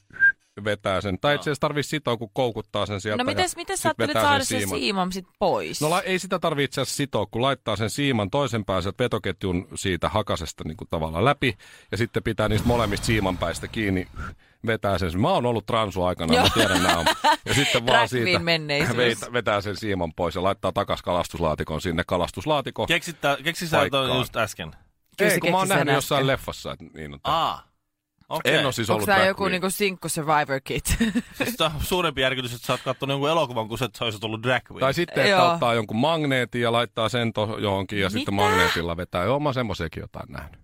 vetää 0.64 1.00
sen. 1.00 1.18
Tai 1.20 1.34
itse 1.34 1.42
asiassa 1.50 1.60
tarvitse 1.60 1.88
sitoa, 1.90 2.16
kun 2.16 2.30
koukuttaa 2.32 2.86
sen 2.86 3.00
sieltä. 3.00 3.22
No 3.24 3.26
mites, 3.26 3.50
sit 3.50 3.68
sä 3.74 3.88
ajattelet 3.88 4.12
saada 4.12 4.44
sen 4.44 4.58
siiman. 4.60 4.78
siiman 4.78 5.12
sit 5.12 5.26
pois? 5.38 5.80
No 5.80 5.90
la- 5.90 6.02
ei 6.02 6.18
sitä 6.18 6.38
tarvitse 6.38 6.64
itse 6.64 6.80
asiassa 6.80 6.96
sitoa, 6.96 7.26
kun 7.26 7.42
laittaa 7.42 7.76
sen 7.76 7.90
siiman 7.90 8.30
toisen 8.30 8.64
pään 8.64 8.82
sieltä 8.82 9.04
vetoketjun 9.04 9.68
siitä 9.74 10.08
hakasesta 10.08 10.64
niin 10.66 10.76
kuin 10.76 10.88
tavallaan 10.88 11.24
läpi, 11.24 11.56
ja 11.90 11.96
sitten 11.96 12.22
pitää 12.22 12.48
niistä 12.48 12.68
molemmista 12.68 13.06
siimanpäistä 13.06 13.68
kiinni, 13.68 14.08
vetää 14.66 14.98
sen. 14.98 15.20
Mä 15.20 15.28
oon 15.30 15.46
ollut 15.46 15.66
transu 15.66 16.02
aikana, 16.02 16.34
Joo. 16.34 16.42
mä 16.44 16.50
tiedän 16.54 16.82
nämä 16.82 16.98
on. 16.98 17.06
Ja 17.46 17.54
sitten 17.60 17.86
vaan 17.86 18.08
siitä 18.08 18.40
vetää 19.32 19.60
sen 19.60 19.76
siiman 19.76 20.12
pois 20.16 20.34
ja 20.34 20.42
laittaa 20.42 20.72
takas 20.72 21.02
kalastuslaatikon 21.02 21.80
sinne 21.80 22.02
kalastuslaatikon. 22.06 22.86
Keksittä, 22.86 23.38
keksittä 23.44 23.76
sä 23.90 24.16
just 24.18 24.36
äsken? 24.36 24.70
Kyllä 25.18 25.32
Ei, 25.32 25.40
kun 25.40 25.50
mä 25.50 25.58
oon 25.58 25.68
nähnyt 25.68 25.94
jossain 25.94 26.18
äsken. 26.18 26.26
leffassa, 26.26 26.72
että 26.72 26.84
niin 26.94 27.12
on. 27.14 27.20
Aa. 27.24 27.73
Okei. 28.36 28.54
En 28.54 28.64
ole 28.64 28.72
siis 28.72 28.90
Onko 28.90 28.96
ollut 28.96 29.06
tämä 29.06 29.18
drag 29.18 29.28
joku 29.28 29.48
niinku 29.48 29.70
sinkku 29.70 30.08
survivor 30.08 30.60
kit? 30.64 30.96
Siis 31.38 31.56
tää 31.56 31.66
on 31.74 31.82
suurempi 31.84 32.20
järkytys, 32.20 32.54
että 32.54 32.66
sä 32.66 32.72
oot 32.72 32.80
kattonut 32.84 33.14
jonkun 33.14 33.30
elokuvan, 33.30 33.68
kun 33.68 33.78
sä 33.78 33.88
sä 33.98 34.04
olisit 34.04 34.24
ollut 34.24 34.42
drag 34.42 34.62
queen. 34.70 34.80
Tai 34.80 34.94
sitten, 34.94 35.24
että 35.24 35.36
Joo. 35.36 35.52
ottaa 35.52 35.74
jonkun 35.74 35.96
magneetin 35.96 36.60
ja 36.62 36.72
laittaa 36.72 37.08
sen 37.08 37.32
to- 37.32 37.58
johonkin 37.58 38.00
ja 38.00 38.10
sitten 38.10 38.34
Mitä? 38.34 38.44
magneetilla 38.44 38.96
vetää. 38.96 39.24
Joo, 39.24 39.40
mä 39.40 39.48
oon 39.48 39.54
semmoisiakin 39.54 40.00
jotain 40.00 40.32
nähnyt. 40.32 40.63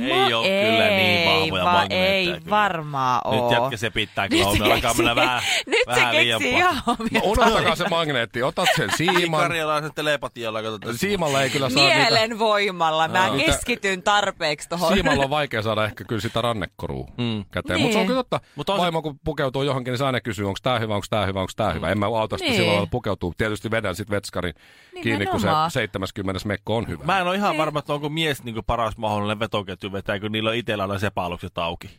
Ei 0.00 0.30
No 0.30 0.38
ole 0.40 0.48
kyllä 0.48 0.88
niin 0.88 1.00
ei 1.00 1.26
vahvoja 1.40 1.64
magneetteja 1.64 2.04
ei 2.14 2.26
kyllä. 2.26 2.40
varmaan 2.50 3.20
Nyt 3.32 3.40
oo. 3.40 3.52
jätkä 3.52 3.76
se 3.76 3.90
pitää 3.90 4.28
kyllä, 4.28 4.52
Nyt 4.52 4.60
alkaa 4.62 4.94
mennä 4.94 5.16
vähän, 5.16 5.42
Nyt 5.66 5.86
vähän 5.86 6.14
se 6.14 6.20
liian 6.20 6.40
keksii 6.40 6.58
ihan 6.58 6.76
No, 7.12 7.20
unohtakaa 7.24 7.76
se 7.76 7.88
magneetti, 7.88 8.42
otat 8.42 8.68
sen 8.76 8.90
siiman. 8.96 9.40
Karjalaisen 9.40 9.90
telepatiolla 9.94 10.62
katsotaan. 10.62 10.98
Siimalla 10.98 11.42
ei 11.42 11.50
kyllä 11.50 11.70
saa 11.70 11.82
niitä... 11.82 11.96
Mielen 11.96 12.38
voimalla. 12.38 13.08
Mä 13.08 13.28
Niitä- 13.30 13.52
keskityn 13.52 14.02
tarpeeksi 14.02 14.68
tohon. 14.68 14.92
Siimalla 14.92 15.24
on 15.24 15.30
vaikea 15.40 15.62
saada 15.62 15.84
ehkä 15.84 16.04
kyllä 16.04 16.20
sitä 16.20 16.40
rannekorua 16.42 17.06
mm. 17.18 17.44
käteen. 17.50 17.76
Niin. 17.76 17.82
Mutta 17.82 17.92
se 17.94 17.98
on 18.00 18.06
kyllä 18.06 18.18
totta. 18.18 18.40
Mut 18.56 18.68
on 18.70 18.78
Vaimo 18.78 19.02
kun 19.02 19.18
pukeutuu 19.24 19.62
johonkin, 19.62 19.92
niin 19.92 19.98
se 19.98 20.04
aina 20.04 20.20
kysyy, 20.20 20.46
onko 20.46 20.58
tämä 20.62 20.78
hyvä, 20.78 20.94
onko 20.94 21.06
tämä 21.10 21.26
hyvä, 21.26 21.40
onko 21.40 21.52
tämä 21.56 21.72
hyvä. 21.72 21.90
En 21.90 21.98
mä 21.98 22.06
auta 22.06 22.38
sitä 22.38 22.50
Niin. 22.50 22.56
sillä 22.56 22.70
lailla 22.72 22.86
pukeutuu. 22.90 23.34
Tietysti 23.38 23.70
vedän 23.70 23.94
sitten 23.94 24.14
vetskarin 24.16 24.54
kiinni, 25.02 25.26
kun 25.26 25.40
se 25.40 25.46
Nimenomaan. 25.46 25.70
70 25.70 26.48
mekko 26.48 26.76
on 26.76 26.88
hyvä. 26.88 27.04
Mä 27.04 27.18
en 27.20 27.26
ole 27.26 27.34
ihan 27.36 27.58
varma, 27.58 27.78
että 27.78 27.92
onko 27.92 28.08
mies 28.08 28.44
niin 28.44 28.56
paras 28.66 28.96
mahdollinen 28.96 29.38
vetoketju 29.38 29.85
vetää, 29.92 30.20
kun 30.20 30.32
niillä 30.32 30.50
on 30.50 30.56
itsellä 30.56 30.84
aina 30.84 30.98
sepalukset 30.98 31.58
auki. 31.58 31.90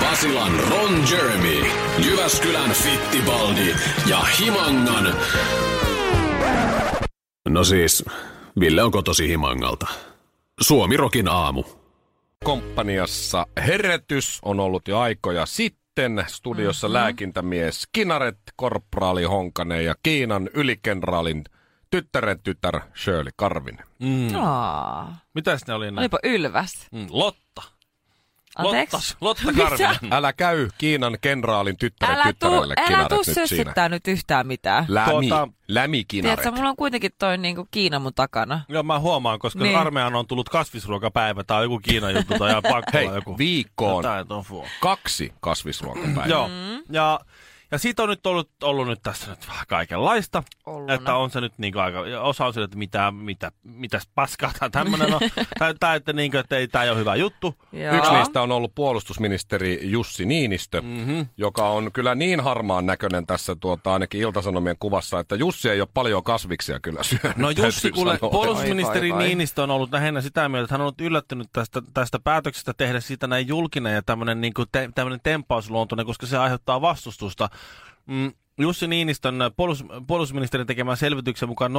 Basilan 0.00 0.52
Ron 0.70 1.04
Jeremy, 1.10 1.66
Jyväskylän 2.06 2.70
Fittibaldi 2.70 3.74
ja 4.06 4.18
Himangan... 4.18 5.14
No 7.48 7.64
siis, 7.64 8.04
Ville 8.60 8.82
on 8.82 8.90
kotosi 8.90 9.28
Himangalta. 9.28 9.86
Suomirokin 10.60 11.28
aamu. 11.28 11.64
komppaniassa 12.44 13.46
herätys 13.66 14.38
on 14.42 14.60
ollut 14.60 14.88
jo 14.88 14.98
aikoja 14.98 15.46
sitten. 15.46 16.24
Studiossa 16.26 16.86
mm-hmm. 16.86 16.94
lääkintämies 16.94 17.88
Kinaret, 17.92 18.38
korporaali 18.56 19.24
Honkanen 19.24 19.84
ja 19.84 19.94
Kiinan 20.02 20.50
ylikenraalin 20.54 21.44
tyttären 22.02 22.40
tytär 22.42 22.80
Shirley 23.02 23.32
Karvinen. 23.36 23.84
Aa, 24.40 25.16
Mitäs 25.34 25.66
ne 25.66 25.74
oli 25.74 25.86
näin? 25.86 25.98
olipa 25.98 26.18
ylväs. 26.24 26.72
Mm, 26.92 27.06
Lotta. 27.10 27.62
Anteeksi? 28.56 29.16
Lotta, 29.20 29.42
Lotta 29.46 29.62
Karvinen. 29.62 30.12
Älä 30.12 30.32
käy 30.32 30.68
Kiinan 30.78 31.18
kenraalin 31.20 31.76
tyttären 31.76 32.14
Älä 32.16 32.24
tuu, 32.24 32.32
tyttärelle 32.32 32.74
älä 32.78 32.86
Kinaret 32.86 33.08
tuu 33.08 33.18
nyt 33.18 33.24
siinä. 33.24 33.46
sössittää 33.46 33.88
nyt 33.88 34.08
yhtään 34.08 34.46
mitään. 34.46 34.84
Lämi, 34.88 35.10
Tuota- 35.28 35.48
lämi 35.68 36.04
Kinaret. 36.04 36.36
Tiedätkö, 36.38 36.56
mulla 36.56 36.70
on 36.70 36.76
kuitenkin 36.76 37.10
toi 37.18 37.38
niinku 37.38 37.68
Kiina 37.70 37.98
mun 37.98 38.14
takana. 38.14 38.60
Joo, 38.68 38.82
mä 38.82 38.98
huomaan, 38.98 39.38
koska 39.38 39.58
Niin. 39.58 39.68
niin. 39.68 39.78
armeijan 39.78 40.14
on 40.16 40.26
tullut 40.26 40.48
kasvisruokapäivä 40.48 41.44
tai 41.44 41.62
joku 41.64 41.78
Kiinan 41.78 42.14
juttu 42.14 42.34
tai 42.38 42.50
ihan 42.50 42.62
pakko 42.62 42.90
Hei, 42.94 43.04
joku. 43.06 43.38
viikkoon 43.38 44.04
Jotain 44.04 44.28
tofua. 44.28 44.66
kaksi 44.80 45.32
kasvisruokapäivää. 45.40 46.26
Joo, 46.26 46.48
Mm. 46.48 46.82
ja, 46.90 47.20
ja 47.70 47.78
siitä 47.78 48.02
on 48.02 48.08
nyt 48.08 48.26
ollut, 48.26 48.50
ollut 48.62 48.88
nyt 48.88 49.02
tässä 49.02 49.30
nyt 49.30 49.48
vähän 49.48 49.66
kaikenlaista. 49.68 50.42
Ollut. 50.66 50.90
Että 50.90 51.14
on 51.14 51.30
se 51.30 51.40
nyt 51.40 51.52
niinku 51.58 51.78
aika, 51.78 52.00
osa 52.20 52.46
on 52.46 52.52
sille, 52.52 52.64
että 52.64 52.78
mitä, 52.78 53.10
mitä, 53.10 53.52
mitäs 53.62 54.08
paskaa 54.14 54.52
tai 54.58 54.70
tämmönen 54.70 55.14
on. 55.14 55.20
tai, 55.58 55.74
tai 55.80 55.96
että, 55.96 56.12
niinku, 56.12 56.36
että 56.38 56.56
ei, 56.56 56.68
tää 56.68 56.84
ei 56.84 56.90
ole 56.90 56.98
hyvä 56.98 57.16
juttu. 57.16 57.54
Joo. 57.72 57.96
Yksi 57.96 58.12
niistä 58.12 58.42
on 58.42 58.52
ollut 58.52 58.74
puolustusministeri 58.74 59.80
Jussi 59.82 60.26
Niinistö, 60.26 60.82
mm-hmm. 60.82 61.26
joka 61.36 61.68
on 61.68 61.92
kyllä 61.92 62.14
niin 62.14 62.40
harmaan 62.40 62.86
näköinen 62.86 63.26
tässä 63.26 63.56
tuota, 63.60 63.92
ainakin 63.92 64.20
Iltasanomien 64.20 64.76
kuvassa, 64.80 65.20
että 65.20 65.36
Jussi 65.36 65.68
ei 65.68 65.80
ole 65.80 65.88
paljon 65.94 66.24
kasviksia 66.24 66.80
kyllä 66.80 67.02
syönyt. 67.02 67.36
No 67.36 67.50
Jussi, 67.50 67.90
kuule, 67.90 68.18
puolustusministeri 68.18 69.00
Vai, 69.00 69.10
vai, 69.10 69.18
vai. 69.18 69.28
Niinistö 69.28 69.62
on 69.62 69.70
ollut 69.70 69.92
lähinnä 69.92 70.20
sitä 70.20 70.48
mieltä, 70.48 70.64
että 70.64 70.74
hän 70.74 70.80
on 70.80 70.84
ollut 70.84 71.00
yllättynyt 71.00 71.48
tästä, 71.52 71.82
tästä 71.94 72.18
päätöksestä 72.18 72.74
tehdä 72.74 73.00
siitä 73.00 73.26
näin 73.26 73.48
julkinen 73.48 73.94
ja 73.94 74.02
tämmöinen 74.02 74.40
niin 74.40 74.52
te, 74.72 74.88
tempausluontoinen, 75.22 76.06
koska 76.06 76.26
se 76.26 76.38
aiheuttaa 76.38 76.80
vastustusta. 76.80 77.48
Mm, 78.06 78.32
Jussi 78.58 78.86
Niinistön 78.86 79.34
puolus, 79.56 79.84
puolustusministerin 80.06 80.66
tekemän 80.66 80.96
selvityksen 80.96 81.48
mukaan 81.48 81.72
0,5 81.72 81.78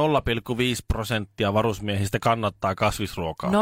prosenttia 0.88 1.54
varusmiehistä 1.54 2.18
kannattaa 2.18 2.74
kasvisruokaa. 2.74 3.50
0,5. 3.50 3.56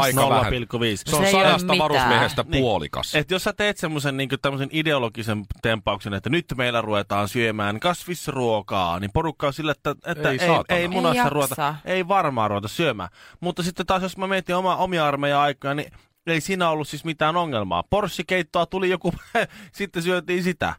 aika 0.00 0.28
vähän. 0.28 0.52
0,5. 0.52 0.58
Se 1.06 1.16
on 1.16 1.22
ole 1.22 1.30
sadasta 1.30 1.72
mitään. 1.72 1.78
varusmiehestä 1.78 2.44
Niin. 2.48 2.62
puolikas. 2.62 3.14
Et 3.14 3.30
jos 3.30 3.44
sä 3.44 3.52
teet 3.52 3.76
semmoisen 3.76 4.16
niin 4.16 4.28
tämmöisen 4.42 4.68
ideologisen 4.72 5.44
tempauksen, 5.62 6.14
että 6.14 6.30
nyt 6.30 6.46
meillä 6.56 6.80
ruvetaan 6.80 7.28
syömään 7.28 7.80
kasvisruokaa, 7.80 9.00
niin 9.00 9.10
porukka 9.14 9.46
on 9.46 9.52
sillä, 9.52 9.72
että, 9.72 9.94
että 10.06 10.30
Ei 10.30 10.38
ei, 10.40 10.46
saatana. 10.46 10.78
ei, 10.80 10.88
munassa 10.88 11.22
Ei 11.24 11.30
ruveta, 11.30 11.50
jaksa. 11.62 11.74
ei 11.84 12.08
varmaan 12.08 12.50
ruveta 12.50 12.68
syömään. 12.68 13.08
Mutta 13.40 13.62
sitten 13.62 13.86
taas, 13.86 14.02
jos 14.02 14.16
mä 14.16 14.26
mietin 14.26 14.56
oma, 14.56 14.76
omia 14.76 15.06
armeijan 15.06 15.40
aikoja, 15.40 15.74
niin 15.74 15.92
ei 16.26 16.40
siinä 16.40 16.70
ollut 16.70 16.88
siis 16.88 17.04
mitään 17.04 17.36
ongelmaa. 17.36 17.82
Porssikeittoa 17.90 18.66
tuli 18.66 18.90
joku, 18.90 19.14
sitten 19.72 20.02
syötiin 20.02 20.42
sitä. 20.42 20.74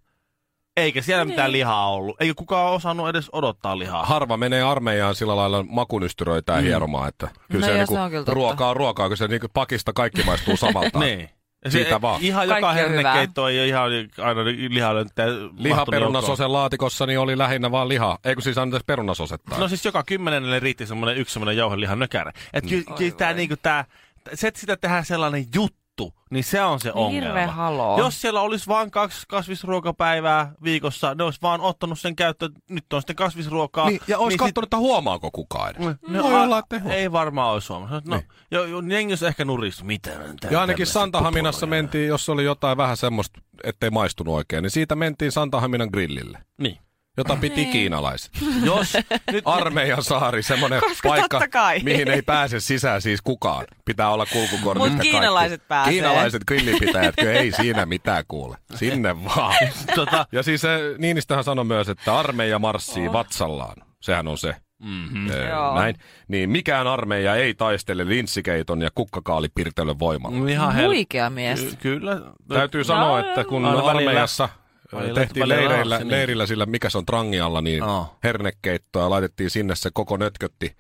Eikä 0.78 1.02
siellä 1.02 1.26
mitään 1.26 1.52
lihaa 1.52 1.92
ollut. 1.92 2.22
Eikä 2.22 2.34
kukaan 2.34 2.74
osannut 2.74 3.10
edes 3.10 3.30
odottaa 3.32 3.80
lihaa. 3.80 4.06
Harva 4.06 4.38
menee 4.38 4.62
armeijaan 4.62 5.16
sillä 5.16 5.36
lailla 5.36 5.64
makunystyröitään 5.64 6.64
mm. 6.64 6.68
hieromaan, 6.68 7.10
että 7.10 7.30
kyllä 7.52 7.66
No 7.66 7.66
se, 7.66 7.72
joo, 7.72 7.78
niinku, 7.78 7.94
se 7.94 8.00
on 8.00 8.12
kyllä 8.12 8.24
ruokaa 8.28 8.70
on 8.70 8.76
ruokaa, 8.76 9.08
kun 9.08 9.18
se 9.18 9.28
niinku 9.28 9.48
pakista 9.54 9.94
kaikki 9.94 10.24
maistuu 10.24 10.58
samalta. 10.58 11.00
niin. 11.06 11.30
Ja 11.66 11.72
Siitä 11.72 12.02
vaan. 12.02 12.22
Ihan 12.22 12.48
Kaikki 12.48 12.62
joka 12.62 12.74
hernekeitto 12.74 13.48
ei 13.48 13.60
ole 13.60 13.68
ihan 13.68 13.92
aina 14.18 14.46
lihalöntteä. 14.70 15.26
Lihaperunasosen 15.58 16.54
laatikossa 16.54 17.06
oli 17.20 17.38
lähinnä 17.38 17.72
vaan 17.72 17.90
liha. 17.90 18.20
Eikö 18.26 18.42
siis 18.42 18.58
anteeksi 18.58 18.86
perunasosetta? 18.86 19.58
No 19.58 19.68
siis 19.68 19.86
joka 19.86 20.04
kymmenelle 20.04 20.60
riitti 20.60 20.86
semmoinen 20.86 21.18
yksi 21.18 21.34
semmoinen 21.34 21.58
jauhelihan 21.58 22.00
nökärä. 22.00 22.32
Että 22.54 22.70
ky, 22.70 22.84
ky, 22.98 23.12
tää, 23.12 23.34
niinku, 23.34 23.56
tää, 23.62 23.86
se, 24.34 24.48
että 24.48 24.60
sitä 24.60 24.78
tehdään 24.78 25.06
sellainen 25.06 25.46
juttu, 25.56 25.85
niin 26.32 26.44
se 26.44 26.64
on 26.64 26.80
se 26.80 26.92
Niin 26.96 27.12
hirveä 27.12 27.30
ongelma. 27.32 27.52
haloo. 27.54 27.98
Jos 27.98 28.22
siellä 28.22 28.42
olisi 28.42 28.68
vain 28.68 28.92
kaksi 28.92 29.26
kasvisruokapäivää 29.28 30.52
viikossa, 30.64 31.16
ne 31.16 31.24
olisi 31.24 31.40
vaan 31.42 31.62
ottanut 31.62 32.00
sen 32.00 32.16
käyttöön, 32.16 32.52
nyt 32.70 32.94
on 32.94 33.02
sitten 33.02 33.16
kasvisruokaa. 33.16 33.90
niin, 33.90 34.02
ja 34.08 34.18
olisi 34.18 34.30
niin 34.38 34.40
katsonut, 34.40 34.64
että 34.68 34.78
huomaako 34.78 35.32
kukaan 35.32 35.70
edes. 35.76 35.88
sit- 35.92 36.08
ne, 36.10 36.24
Voi 36.24 36.34
olla, 36.44 36.60
että 36.60 36.82
ei 36.90 37.12
varmaan 37.12 37.54
olisi 37.54 37.68
huomannut. 37.74 38.06
No, 38.06 38.16
Niin. 38.16 38.28
jo, 38.52 38.64
jo, 38.66 38.82
jengi 38.82 39.12
olisi 39.12 39.26
ehkä 39.26 39.46
nuristu. 39.46 39.86
Mitä? 39.86 40.10
tää- 40.42 40.52
Ja 40.52 40.62
ainakin 40.62 40.86
Santahaminassa 40.88 41.66
mentiin, 41.66 42.08
jos 42.08 42.30
oli 42.30 42.44
jotain 42.44 42.78
vähän 42.78 42.98
semmoista, 42.98 43.42
ettei 43.64 43.90
maistunut 43.90 44.34
oikein, 44.34 44.62
niin 44.64 44.72
siitä 44.72 44.96
mentiin 44.96 45.32
Santahaminan 45.32 45.90
grillille, 45.94 46.38
Niin. 46.58 46.78
Jota 47.18 47.36
piti 47.42 47.66
kiinalaiset. 47.66 48.32
Jos 48.66 48.94
nyt 49.32 49.42
Armeijan 49.46 50.04
saari, 50.04 50.44
semmoinen 50.44 50.80
Koska 50.80 51.10
paikka, 51.10 51.42
mihin 51.84 52.08
ei 52.08 52.22
pääse 52.22 52.60
sisään 52.60 53.02
siis 53.02 53.22
kukaan. 53.22 53.66
Pitää 53.86 54.10
olla 54.10 54.26
kulkukortit 54.26 54.82
Mut 54.82 54.88
ja 54.92 54.96
kaikki. 54.96 55.10
kiinalaiset 55.10 55.68
pääsee. 55.68 55.94
Kiinalaiset 55.94 56.44
grillipitäjät, 56.44 57.16
kyllä 57.20 57.34
ei 57.34 57.52
siinä 57.52 57.86
mitään 57.86 58.24
kuule. 58.28 58.58
Sinne 58.76 59.24
vaan. 59.24 59.56
tota, 59.96 60.26
Ja 60.32 60.44
siis 60.44 60.62
se, 60.62 60.80
Niinistöhän 60.98 61.44
sanoi 61.44 61.66
myös, 61.66 61.90
että 61.90 62.20
armeija 62.20 62.60
marssii 62.60 63.14
vatsallaan. 63.14 63.76
Sehän 64.02 64.28
on 64.28 64.38
se. 64.38 64.56
Mm-hmm. 64.80 65.28
Joo. 65.50 65.76
näin. 65.76 65.96
Niin 66.28 66.50
mikään 66.50 66.88
armeija 66.88 67.36
ei 67.36 67.54
taistele 67.54 68.08
linssikeiton 68.10 68.82
ja 68.82 68.90
kukkakaalipirtelön 68.96 70.00
voimalla. 70.00 70.50
ihan 70.50 70.76
hel- 70.76 70.86
Huikea 70.86 71.30
mies. 71.30 71.62
Ky- 71.64 71.76
Kyllä. 71.82 72.22
Täytyy 72.50 72.84
sanoa, 72.84 73.08
No, 73.22 73.28
että 73.28 73.44
kun 73.44 73.66
armeijassa 73.66 74.44
välillä- 74.44 74.65
tehtiin 75.14 75.42
välillä 75.42 75.56
leireillä, 75.56 75.94
lapsi, 75.94 76.04
niin. 76.06 76.12
leirillä 76.12 76.46
sillä, 76.46 76.66
mikä 76.66 76.90
se 76.90 76.98
on 76.98 77.06
trangialla, 77.06 77.62
niin 77.62 77.78
Joo. 77.78 78.16
hernekeittoa 78.24 79.04
ja 79.04 79.10
laitettiin 79.10 79.50
sinne 79.50 79.76
se 79.76 79.90
koko 79.94 80.18
nötkötti 80.18 80.76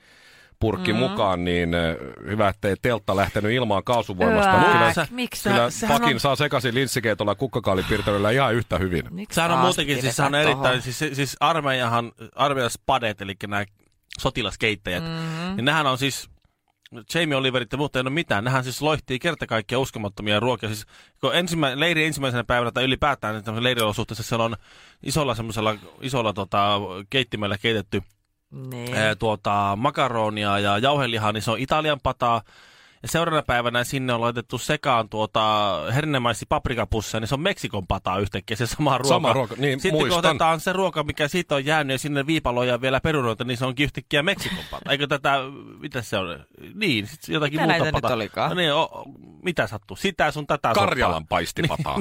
purkki 0.59 0.93
mm. 0.93 0.99
mukaan, 0.99 1.43
niin 1.43 1.69
hyvä, 2.27 2.47
ettei 2.47 2.75
teltta 2.81 3.15
lähtenyt 3.15 3.51
ilmaan 3.51 3.83
kaasuvoimasta. 3.83 4.51
Mutta 4.57 4.71
kyllä, 4.71 4.93
sä- 4.93 5.07
miksi 5.11 5.49
kyllä 5.49 5.69
sä- 5.69 5.87
pakin 5.87 6.13
on- 6.13 6.19
saa 6.19 6.35
sekaisin 6.35 6.75
linssikeitolla 6.75 7.31
ja 7.31 7.35
kukkakaalipirtelyllä 7.35 8.31
ihan 8.31 8.55
yhtä 8.55 8.77
hyvin. 8.77 9.03
Miksi 9.09 9.35
Sehän 9.35 9.51
on 9.51 9.59
muutenkin, 9.59 10.01
siis 10.01 10.15
sehän 10.15 10.35
on 10.35 10.41
erittäin, 10.41 10.81
siis, 10.81 10.99
siis- 10.99 11.15
siis 11.15 11.37
armeijahan, 11.39 12.11
armeijan 12.35 12.69
spadet, 12.69 13.21
eli 13.21 13.35
nämä 13.47 13.65
sotilaskeittäjät, 14.19 15.03
mm-hmm. 15.03 15.55
niin 15.55 15.65
nehän 15.65 15.87
on 15.87 15.97
siis, 15.97 16.29
Jamie 17.13 17.35
Oliverit 17.35 17.71
ja 17.71 17.77
muut 17.77 17.95
ei 17.95 18.01
ole 18.01 18.09
mitään, 18.09 18.43
nehän 18.43 18.63
siis 18.63 18.81
loihtii 18.81 19.19
kerta 19.19 19.47
kaikkiaan 19.47 19.81
uskomattomia 19.81 20.39
ruokia. 20.39 20.69
Siis, 20.69 20.85
kun 21.21 21.35
ensimmä, 21.35 21.79
leiri 21.79 22.05
ensimmäisenä 22.05 22.43
päivänä 22.43 22.71
tai 22.71 22.83
ylipäätään 22.83 23.43
niin 23.45 23.63
leiriolosuhteessa 23.63 24.23
siellä 24.23 24.45
on 24.45 24.55
isolla 25.03 25.35
semmoisella 25.35 25.75
isolla 26.01 26.33
tota, 26.33 26.79
keittimellä 27.09 27.57
keitetty 27.57 28.01
Niin. 28.51 28.95
ää, 28.95 29.15
tuota, 29.15 29.77
makaronia 29.81 30.59
ja 30.59 30.77
jauhelihaa, 30.77 31.31
niin 31.31 31.41
se 31.41 31.51
on 31.51 31.59
Italian 31.59 31.99
pataa. 32.03 32.41
Ja 33.05 33.09
seuraavana 33.09 33.43
päivänä 33.43 33.83
sinne 33.83 34.13
on 34.13 34.21
laitettu 34.21 34.57
sekaan 34.57 35.09
tuota 35.09 35.75
hernemaisi 35.93 36.45
paprikapusseja, 36.49 37.19
niin 37.19 37.27
se 37.27 37.35
on 37.35 37.41
Meksikon 37.41 37.87
pataa 37.87 38.19
yhtäkkiä 38.19 38.57
se 38.57 38.65
sama 38.67 38.97
ruoka. 38.97 39.15
Sama 39.15 39.33
ruoka, 39.33 39.55
niin, 39.57 39.79
Sitten 39.79 39.99
muistan. 40.01 40.21
kun 40.21 40.29
otetaan 40.29 40.59
se 40.59 40.73
ruoka, 40.73 41.03
mikä 41.03 41.27
siitä 41.27 41.55
on 41.55 41.65
jäänyt 41.65 41.93
ja 41.95 41.99
sinne 41.99 42.25
viipaloja 42.27 42.71
ja 42.71 42.81
vielä 42.81 43.01
perunoita, 43.01 43.43
niin 43.43 43.57
se 43.57 43.65
onkin 43.65 43.83
yhtäkkiä 43.83 44.23
Meksikon 44.23 44.63
pata. 44.71 44.91
Eikö 44.91 45.07
tätä, 45.07 45.37
mitä 45.79 46.01
se 46.01 46.17
on? 46.17 46.45
Niin, 46.73 47.07
sitten 47.07 47.33
jotakin 47.33 47.53
Mitä 47.53 47.63
muuta 47.63 47.71
näitä 47.73 47.85
nyt 47.85 48.01
pataa. 48.01 48.15
olikaan? 48.15 48.49
No 48.49 48.55
niin, 48.55 48.73
o, 48.73 48.81
o, 48.81 49.03
mitä 49.43 49.67
sattuu? 49.67 49.97
Sitä 49.97 50.31
sun 50.31 50.47
tätä 50.47 50.71
Karjalan 50.73 51.21
soppaa. 51.21 51.35
paistipataa. 51.37 51.99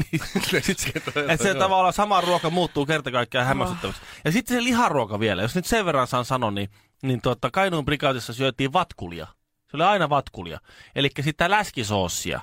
Että 1.29 1.43
se 1.43 1.55
tavallaan 1.55 1.93
sama 1.93 2.21
ruoka 2.21 2.51
muuttuu 2.51 2.87
kerta 2.87 3.11
kaikkiaan 3.11 3.47
hämmästyttäväksi. 3.47 4.03
Ja 4.25 4.33
sitten 4.33 4.57
se 4.57 4.65
liharuoka 4.65 5.21
vielä, 5.21 5.43
jos 5.43 5.55
nyt 5.55 5.67
sen 5.67 5.87
verran 5.87 6.07
saan 6.07 6.25
sanoa, 6.25 6.51
niin, 6.51 6.69
niin 7.03 7.23
tuota, 7.23 7.51
Kainuun 7.51 7.85
prikaatissa 7.85 8.33
syötiin 8.33 8.73
vatkulia. 8.73 9.27
Se 9.75 9.77
oli 9.77 9.85
aina 9.85 10.09
vatkulia. 10.09 10.61
Eli 10.95 11.11
sitä 11.21 11.51
läskisoossia. 11.51 12.41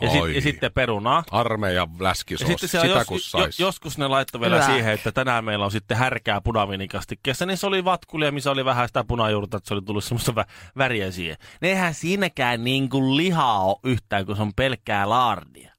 Ja, 0.00 0.10
sit, 0.10 0.22
Oi. 0.22 0.34
ja 0.34 0.40
sitten 0.40 0.72
perunaa. 0.72 1.24
Armeijan 1.30 1.88
Ja 1.98 2.04
läskisoos, 2.04 2.48
sitten 2.48 2.68
sitä 2.68 2.86
jos, 2.86 3.06
kun 3.06 3.16
jo, 3.16 3.20
sais. 3.44 3.60
joskus 3.60 3.98
ne 3.98 4.08
laittoi 4.08 4.40
vielä 4.40 4.54
Hyvä. 4.54 4.66
siihen, 4.66 4.92
että 4.92 5.12
tänään 5.12 5.44
meillä 5.44 5.64
on 5.64 5.70
sitten 5.70 5.96
härkää 5.96 6.40
punaviinikastikkeessa, 6.40 7.46
niin 7.46 7.56
se 7.56 7.66
oli 7.66 7.84
vatkulia, 7.84 8.32
missä 8.32 8.50
oli 8.50 8.64
vähän 8.64 8.88
sitä 8.88 9.04
punajuurta, 9.08 9.56
että 9.56 9.68
se 9.68 9.74
oli 9.74 9.82
tullut 9.82 10.04
semmoista 10.04 10.32
vä- 10.32 10.44
väriä 10.78 11.10
siihen. 11.10 11.36
Ne 11.60 11.68
eihän 11.68 11.94
siinäkään 11.94 12.64
niin 12.64 12.88
kuin 12.88 13.16
lihaa 13.16 13.64
ole 13.64 13.76
yhtään, 13.84 14.26
kun 14.26 14.36
se 14.36 14.42
on 14.42 14.54
pelkkää 14.56 15.08
laardia. 15.08 15.72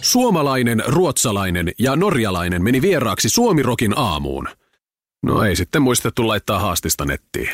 Suomalainen, 0.00 0.82
ruotsalainen 0.86 1.72
ja 1.78 1.96
norjalainen 1.96 2.62
meni 2.62 2.82
vieraaksi 2.82 3.28
Suomirokin 3.28 3.98
aamuun. 3.98 4.48
No 5.22 5.42
ei 5.44 5.56
sitten 5.56 5.82
muistettu 5.82 6.28
laittaa 6.28 6.58
haastista 6.58 7.04
nettiin. 7.04 7.50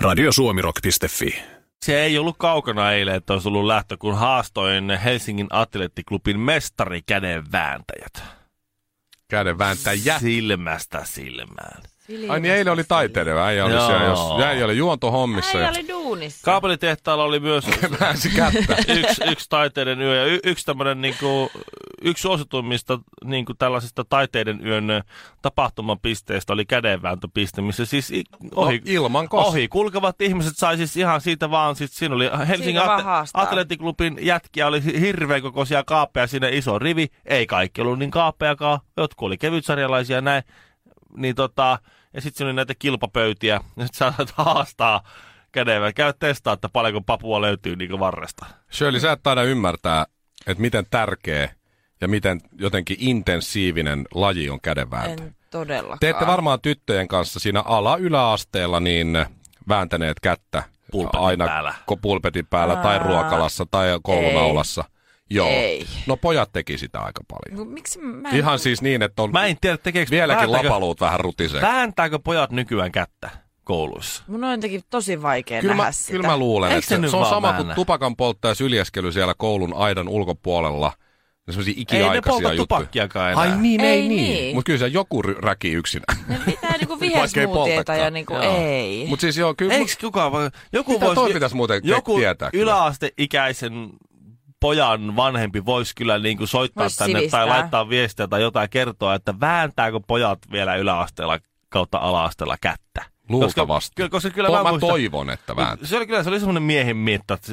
Radiosuomirok.fi. 0.00 1.42
Se 1.82 2.02
ei 2.02 2.18
ollut 2.18 2.36
kaukana 2.38 2.92
eilen, 2.92 3.14
että 3.14 3.32
olisi 3.32 3.48
ollut 3.48 3.66
lähtö, 3.66 3.96
kun 3.96 4.16
haastoin 4.18 4.90
Helsingin 4.90 5.46
Atlettiklubin 5.50 6.40
mestari 6.40 7.02
kädenvääntäjät. 7.06 8.22
Käden 9.28 9.58
vääntäjä. 9.58 10.18
Silmästä 10.18 11.04
silmään. 11.04 11.82
Ai 12.28 12.40
niin 12.40 12.54
eilen 12.54 12.72
oli 12.72 12.84
taiteilija. 12.84 13.44
Äijä 13.44 13.64
oli 13.64 13.74
Joo. 13.74 13.86
siellä, 13.86 14.04
jos, 14.04 14.20
äijä 14.44 14.64
oli 14.64 14.76
juontohommissa 14.76 15.58
Äijä 15.58 15.70
oli 15.70 15.88
duunissa. 15.88 16.44
Kaapelitehtaalla 16.44 17.24
oli 17.24 17.40
myös 17.40 17.64
väänsi 18.00 18.30
kättä. 18.30 18.76
yksi, 18.98 19.24
yksi 19.30 19.46
taiteiden 19.48 20.02
yö 20.02 20.14
ja 20.14 20.26
y, 20.34 20.38
yksi 20.44 20.66
tämmöinen 20.66 21.00
niinku, 21.00 21.50
yksi 22.02 22.22
suosituimmista 22.22 22.98
niinku 23.24 23.54
tällaisista 23.54 24.04
taiteiden 24.04 24.66
yön 24.66 25.02
tapahtumapisteistä 25.42 26.52
oli 26.52 26.64
kädenvääntöpiste, 26.64 27.62
missä 27.62 27.84
siis 27.84 28.10
i, 28.10 28.24
ohi, 28.54 28.76
No, 28.76 28.82
ilman 28.86 29.28
ohi 29.30 29.68
kulkevat 29.68 30.20
ihmiset 30.20 30.56
sai 30.56 30.76
siis 30.76 30.96
ihan 30.96 31.20
siitä 31.20 31.50
vaan, 31.50 31.76
sit 31.76 31.92
siinä 31.92 32.14
oli 32.14 32.30
Helsingin 32.38 32.64
Siitä 32.64 32.86
vaan 32.86 32.98
At- 32.98 33.04
haastaa. 33.04 33.42
Atlettiklubin 33.42 34.18
jätkiä, 34.20 34.66
oli 34.66 35.00
hirveän 35.00 35.42
kokoisia 35.42 35.84
kaappeja, 35.84 36.26
siinä 36.26 36.48
iso 36.48 36.78
rivi, 36.78 37.06
ei 37.26 37.46
kaikki 37.46 37.80
ollut 37.80 37.98
niin 37.98 38.10
kaappeakaan, 38.10 38.80
jotkut 38.96 39.26
oli 39.26 39.38
kevytsarjalaisia 39.38 40.20
näin, 40.20 40.42
niin 41.16 41.34
tota, 41.34 41.78
ja 42.12 42.20
sitten 42.20 42.38
siinä 42.38 42.48
oli 42.48 42.56
näitä 42.56 42.74
kilpapöytiä, 42.78 43.60
ja 43.76 43.86
sitten 43.86 43.98
sä 43.98 44.12
saat 44.16 44.30
haastaa 44.30 45.02
kädellä, 45.52 45.92
käy 45.92 46.12
testaa, 46.18 46.54
että 46.54 46.68
paljonko 46.68 47.00
papua 47.00 47.40
löytyy 47.40 47.76
niin 47.76 47.98
varresta. 47.98 48.46
Shirley, 48.72 49.00
sä 49.00 49.12
et 49.12 49.22
taida 49.22 49.42
ymmärtää, 49.42 50.06
että 50.46 50.60
miten 50.60 50.86
tärkeä 50.90 51.54
ja 52.00 52.08
miten 52.08 52.40
jotenkin 52.58 52.96
intensiivinen 53.00 54.04
laji 54.14 54.50
on 54.50 54.60
kädenvääntö. 54.60 55.22
En 55.22 55.36
todellakaan. 55.50 55.98
Te 55.98 56.10
ette 56.10 56.26
varmaan 56.26 56.60
tyttöjen 56.60 57.08
kanssa 57.08 57.40
siinä 57.40 57.60
ala-yläasteella 57.60 58.80
niin 58.80 59.26
vääntäneet 59.68 60.20
kättä 60.20 60.62
Pulpetin 60.90 61.20
aina 61.20 61.46
päällä. 61.46 61.74
pulpetin 62.02 62.46
päällä 62.46 62.76
tai 62.76 62.98
ruokalassa 62.98 63.66
tai 63.70 63.98
koulunaulassa. 64.02 64.84
Joo. 65.34 65.48
Ei. 65.48 65.86
No 66.06 66.16
pojat 66.16 66.52
teki 66.52 66.78
sitä 66.78 67.00
aika 67.00 67.20
paljon. 67.28 67.58
No, 67.68 67.72
miksi 67.74 67.98
mä 67.98 68.28
en... 68.28 68.36
Ihan 68.36 68.58
siis 68.58 68.82
niin, 68.82 69.02
että 69.02 69.22
on 69.22 69.32
Mä 69.32 69.46
en 69.46 69.56
tiedä, 69.60 69.76
tekeekö 69.76 70.10
vieläkin 70.10 70.48
vääntääkö- 70.48 70.66
lapaluut 70.68 71.00
vähän 71.00 71.20
rutisee. 71.20 71.62
Vääntääkö 71.62 72.18
pojat 72.18 72.50
nykyään 72.50 72.92
kättä 72.92 73.30
kouluissa? 73.64 74.22
Mun 74.26 74.44
on 74.44 74.50
jotenkin 74.50 74.82
tosi 74.90 75.22
vaikea 75.22 75.60
Kyllä 75.60 75.74
nähdä 75.74 75.86
mä, 75.88 75.92
sitä. 75.92 76.12
kyllä 76.12 76.26
mä 76.26 76.36
luulen, 76.36 76.70
Eikö 76.70 76.78
että 76.78 76.88
se 76.88 76.94
se, 76.94 77.00
nyt 77.00 77.10
se 77.10 77.16
on 77.16 77.26
sama 77.26 77.52
kuin 77.52 77.74
tupakan 77.74 78.16
polttaja 78.16 78.50
ja 78.50 78.54
syljeskely 78.54 79.12
siellä 79.12 79.34
koulun 79.36 79.74
aidan 79.74 80.08
ulkopuolella. 80.08 80.92
Ne 81.46 81.52
semmosia 81.52 81.70
Ei 81.72 81.76
ne 81.76 81.82
ikiaikaisia 81.82 82.22
polta 82.22 82.48
juttuja. 82.52 82.56
tupakkiakaan 82.56 83.32
enää. 83.32 83.42
Ai 83.42 83.56
niin, 83.58 83.80
ei, 83.80 83.86
Ei 83.90 84.08
niin. 84.08 84.34
niin. 84.34 84.54
Mutta 84.56 84.66
kyllä 84.66 84.78
se 84.78 84.86
joku 84.86 85.22
räki 85.22 85.72
yksinä. 85.72 86.04
Ne 86.28 86.40
pitää 86.46 86.76
niinku 86.78 87.00
vihersmuutieita 87.00 87.94
ja 87.94 88.10
niinku 88.10 88.32
Joo. 88.32 88.42
ei. 88.58 89.06
Mutta 89.08 89.20
siis 89.20 89.36
joo, 89.36 89.54
kyllä... 89.54 89.74
Eikö 89.74 89.92
kukaan 90.00 90.32
voi... 90.32 90.50
Joku 90.72 90.92
Mitä 90.92 91.04
vois, 91.06 91.14
toi 91.14 91.32
pitäisi 91.32 91.56
muuten 91.56 91.80
joku 91.84 92.16
tietää 92.18 92.50
kyllä? 92.50 92.62
yläasteikäisen 92.62 93.90
pojan 94.64 95.16
vanhempi 95.16 95.64
voisi 95.64 95.94
kyllä 95.94 96.18
niin 96.18 96.36
kuin 96.38 96.48
soittaa 96.48 96.82
Vois 96.84 96.96
tänne 96.96 97.18
sivistää. 97.18 97.40
tai 97.46 97.48
laittaa 97.58 97.88
viestiä 97.88 98.28
tai 98.28 98.42
jotain 98.42 98.70
kertoa, 98.70 99.14
että 99.14 99.40
vääntääkö 99.40 100.00
pojat 100.06 100.38
vielä 100.52 100.76
yläasteella 100.76 101.38
kautta 101.68 101.98
alaasteella 101.98 102.56
kättä. 102.60 103.02
Luultavasti. 103.28 104.02
Koska, 104.02 104.08
koska 104.08 104.30
kyllä 104.30 104.48
To- 104.48 104.54
mä, 104.56 104.62
mä 104.62 104.70
muistan, 104.70 104.88
toivon, 104.90 105.30
että 105.30 105.56
vääntää. 105.56 105.88
Se 105.88 105.96
oli 105.96 106.06
kyllä 106.06 106.22
se 106.22 106.28
oli 106.28 106.38
semmoinen 106.38 106.62
miehen 106.62 106.96
mitta, 106.96 107.34
että 107.34 107.52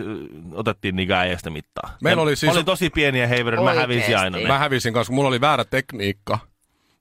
otettiin 0.54 0.96
niin 0.96 1.12
äijästä 1.12 1.50
mittaa. 1.50 1.98
Meillä 2.02 2.20
Ja 2.20 2.24
oli 2.24 2.36
siis- 2.36 2.56
oli 2.56 2.64
tosi 2.64 2.90
pieniä 2.90 3.28
heiverin, 3.28 3.64
mä 3.64 3.74
hävisin 3.74 4.18
aina. 4.18 4.38
ne. 4.38 4.48
Mä 4.48 4.58
hävisin 4.60 4.94
kanssa, 4.94 5.10
kun 5.10 5.16
mulla 5.16 5.28
oli 5.30 5.42
väärä 5.42 5.66
tekniikka. 5.66 6.40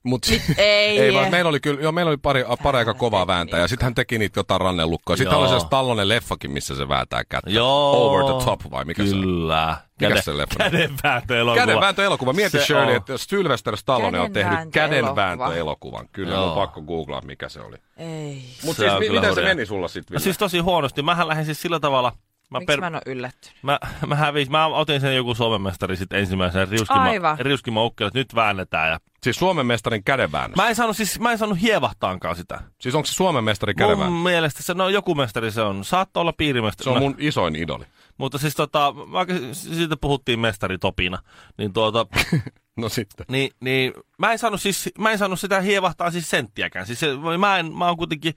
Mut 0.03 0.21
Ei. 0.57 0.99
ei 0.99 1.13
vaan, 1.13 1.31
meillä 1.31 1.49
oli 1.49 1.59
kyllä, 1.59 1.81
joo, 1.81 1.91
meillä 1.91 2.09
oli 2.09 2.17
pari, 2.17 2.43
pari 2.63 2.77
aika 2.77 2.93
kovaa 2.93 3.27
vääntä 3.27 3.57
ja 3.57 3.67
sitten 3.67 3.83
hän 3.85 3.95
teki 3.95 4.17
niitä 4.17 4.39
jotain 4.39 4.61
rannelukkoa. 4.61 5.15
Sitten 5.17 5.37
oli 5.37 5.59
se 5.59 5.67
Tallonen 5.69 6.09
leffakin, 6.09 6.51
missä 6.51 6.75
se 6.75 6.89
vääntää 6.89 7.23
kättä. 7.29 7.49
Joo. 7.49 7.91
Over 8.09 8.25
the 8.35 8.45
top 8.45 8.71
vai 8.71 8.85
mikä 8.85 9.05
se 9.05 9.15
on? 9.15 9.21
Kyllä. 9.21 9.77
Mikä 10.01 10.21
se 10.21 10.37
leffa? 10.37 10.55
Kädenvääntöelokuva. 10.57 11.65
Kädenvääntöelokuva. 11.65 12.33
Mieti 12.33 12.57
Se 12.59 12.65
Shirley, 12.65 12.89
on. 12.89 12.95
että 12.95 13.17
Sylvester 13.17 13.77
Stallone 13.77 14.19
on 14.19 14.33
tehnyt 14.33 14.51
Kädenvääntöelokuva. 14.71 15.15
kädenvääntöelokuvan. 15.15 16.07
Kyllä, 16.11 16.33
Joo. 16.33 16.49
on 16.49 16.55
pakko 16.55 16.81
googlaa, 16.81 17.21
mikä 17.21 17.49
se 17.49 17.61
oli. 17.61 17.77
Ei. 17.97 18.43
Mutta 18.65 18.81
Se 18.83 18.89
siis, 18.89 18.99
mi- 18.99 19.09
miten 19.09 19.23
se 19.23 19.29
hurjaa. 19.29 19.55
meni 19.55 19.65
sulla 19.65 19.87
sitten, 19.87 20.15
No 20.15 20.19
siis 20.19 20.37
tosi 20.37 20.59
huonosti. 20.59 21.01
Mähän 21.01 21.27
lähdin 21.27 21.45
siis 21.45 21.61
sillä 21.61 21.79
tavalla... 21.79 22.13
Mä, 22.49 22.59
Miksi 22.59 22.77
mä 22.77 22.87
en 22.87 22.95
oo 22.95 23.01
yllättynyt? 23.05 23.57
mä, 23.63 23.79
mä, 24.07 24.15
hävisin, 24.15 24.51
mä 24.51 24.65
otin 24.65 25.01
sen 25.01 25.15
joku 25.15 25.35
Suomenmestari 25.35 25.95
sitten 25.97 26.19
ensimmäisen 26.19 26.67
riuskima, 26.67 27.03
Aivan. 27.03 27.39
riuskima 27.39 27.85
että 27.87 28.09
nyt 28.19 28.35
väännetään. 28.35 28.89
Ja... 28.91 28.99
Siis 29.23 29.35
Suomen 29.37 29.65
mestarin 29.65 30.03
kädenväännös. 30.03 30.55
Mä 30.55 30.69
en 30.69 30.75
saanut, 30.75 30.97
siis, 30.97 31.19
mä 31.19 31.31
en 31.31 31.37
saanut 31.37 31.61
hievahtaankaan 31.61 32.35
sitä. 32.35 32.61
Siis 32.79 32.95
onko 32.95 33.05
se 33.05 33.13
Suomen 33.13 33.43
mestari 33.43 33.73
Mun 33.73 33.77
kädenväännös? 33.77 34.23
mielestä 34.23 34.63
se, 34.63 34.73
no 34.73 34.89
joku 34.89 35.15
mestari 35.15 35.51
se 35.51 35.61
on. 35.61 35.85
Saattoi 35.85 36.21
olla 36.21 36.33
piirimestari. 36.33 36.83
Se 36.83 36.89
on 36.89 36.99
mun 36.99 37.15
isoin 37.17 37.55
idoli. 37.55 37.85
Mutta 38.17 38.37
siis 38.37 38.55
tota, 38.55 38.93
mä, 39.07 39.25
siitä 39.53 39.97
puhuttiin 39.97 40.39
mestari 40.39 40.77
Topina. 40.77 41.19
Niin 41.57 41.73
tuota, 41.73 42.05
No 42.77 42.89
sitten. 42.89 43.25
niin, 43.29 43.51
niin 43.59 43.93
mä 44.17 44.31
en 44.31 44.39
saanut 44.39 44.61
siis, 44.61 44.89
mä 44.99 45.11
en 45.11 45.17
saanut 45.17 45.39
sitä 45.39 45.61
hievahtaa 45.61 46.11
siis 46.11 46.29
senttiäkään. 46.29 46.85
Siis 46.85 46.99
se, 46.99 47.07
mä, 47.39 47.57
en, 47.57 47.73
mä, 47.77 47.87
oon 47.87 47.97
kuitenkin, 47.97 48.33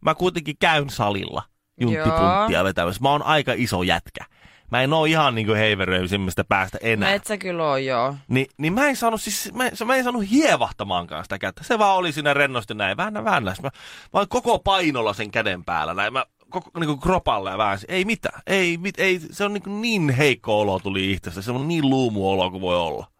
mä 0.00 0.14
kuitenkin 0.14 0.56
käyn 0.60 0.90
salilla 0.90 1.42
junttipunttia 1.80 2.64
vetämässä. 2.64 3.02
Mä 3.02 3.10
oon 3.10 3.22
aika 3.22 3.52
iso 3.56 3.82
jätkä. 3.82 4.24
Mä 4.72 4.82
en 4.82 4.92
oo 4.92 5.04
ihan 5.04 5.34
niinku 5.34 5.52
heiveröisimmästä 5.52 6.44
päästä 6.44 6.78
enää. 6.80 7.08
No 7.08 7.16
et 7.16 7.26
sä 7.26 7.36
kyllä 7.36 7.64
oo, 7.64 7.76
joo. 7.76 8.14
Ni, 8.28 8.46
niin 8.58 8.72
mä 8.72 8.86
en 8.86 8.96
saanut 8.96 9.22
siis, 9.22 9.50
mä, 9.54 9.64
mä 9.84 9.96
en 9.96 10.04
saanut 10.04 10.30
hievahtamaankaan 10.30 11.24
sitä 11.24 11.38
kättä. 11.38 11.64
Se 11.64 11.78
vaan 11.78 11.96
oli 11.96 12.12
siinä 12.12 12.34
rennosti 12.34 12.74
näin, 12.74 12.96
vähän 12.96 13.24
vähän. 13.24 13.44
Mä, 13.44 13.52
mä 13.62 13.70
oon 14.12 14.28
koko 14.28 14.58
painolla 14.58 15.12
sen 15.12 15.30
käden 15.30 15.64
päällä 15.64 15.94
näin. 15.94 16.12
Mä 16.12 16.26
koko 16.50 16.80
niinku 16.80 16.96
kropalle 16.96 17.50
ja 17.50 17.58
väänsin. 17.58 17.90
Ei 17.90 18.04
mitään. 18.04 18.42
Ei, 18.46 18.78
mit, 18.78 19.00
ei, 19.00 19.20
se 19.30 19.44
on 19.44 19.52
niinku 19.52 19.70
niin 19.70 20.10
heikko 20.10 20.60
olo 20.60 20.78
tuli 20.78 21.12
itsestä. 21.12 21.42
Se 21.42 21.52
on 21.52 21.68
niin 21.68 21.90
luumu 21.90 22.30
olo 22.30 22.50
kuin 22.50 22.60
voi 22.60 22.76
olla. 22.76 23.11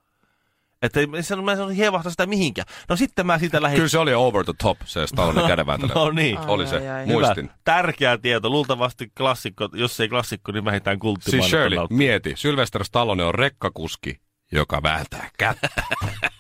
Että 0.83 1.01
ei, 1.01 1.07
se, 1.23 1.37
mä 1.37 1.51
en 1.51 1.57
saanut 1.57 1.77
hievahtaa 1.77 2.11
sitä 2.11 2.27
mihinkään. 2.27 2.67
No 2.89 2.97
sitten 2.97 3.27
mä 3.27 3.39
siitä 3.39 3.63
lähdin... 3.63 3.77
Kyllä 3.77 3.89
se 3.89 3.99
oli 3.99 4.15
over 4.15 4.45
the 4.45 4.53
top, 4.63 4.79
se 4.85 5.07
Stallone 5.07 5.49
kädenvääntö. 5.49 5.87
No 5.95 6.11
niin. 6.11 6.39
Ai, 6.39 6.45
Oli 6.49 6.67
se. 6.67 6.77
ai, 6.77 6.89
ai. 6.89 7.07
Muistin. 7.07 7.45
Hyvä. 7.45 7.55
Tärkeä 7.65 8.19
tieto. 8.19 8.51
Luultavasti 8.51 9.13
klassikko, 9.17 9.69
jos 9.73 10.01
ei 10.01 10.09
klassikko, 10.09 10.53
niin 10.53 10.65
vähintään 10.65 10.99
kulttimainen. 10.99 11.51
Siis 11.51 11.51
Shirley, 11.51 11.87
mieti, 11.91 12.33
Sylvester 12.37 12.85
Stallone 12.85 13.25
on 13.25 13.35
rekkakuski, 13.35 14.21
joka 14.53 14.83
vääntää 14.83 15.31
kättä. 15.39 15.69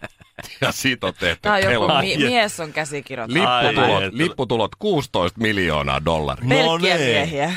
ja 0.61 0.73
siitä 0.73 1.07
on 1.07 1.15
tehty 1.21 1.39
Tää 1.43 1.53
on 1.55 1.63
joku 1.73 1.87
mi- 2.01 2.17
mies 2.17 2.61
on 2.61 2.73
käsikirjoittanut. 2.73 3.49
lipputulot, 3.63 4.03
Ai, 4.03 4.11
lipputulot 4.13 4.71
16 4.79 5.41
miljoonaa 5.41 6.05
dollaria. 6.05 6.45
No 6.45 6.49
Pelkkiä 6.57 6.97
niin. 6.97 7.07
miehiä. 7.11 7.53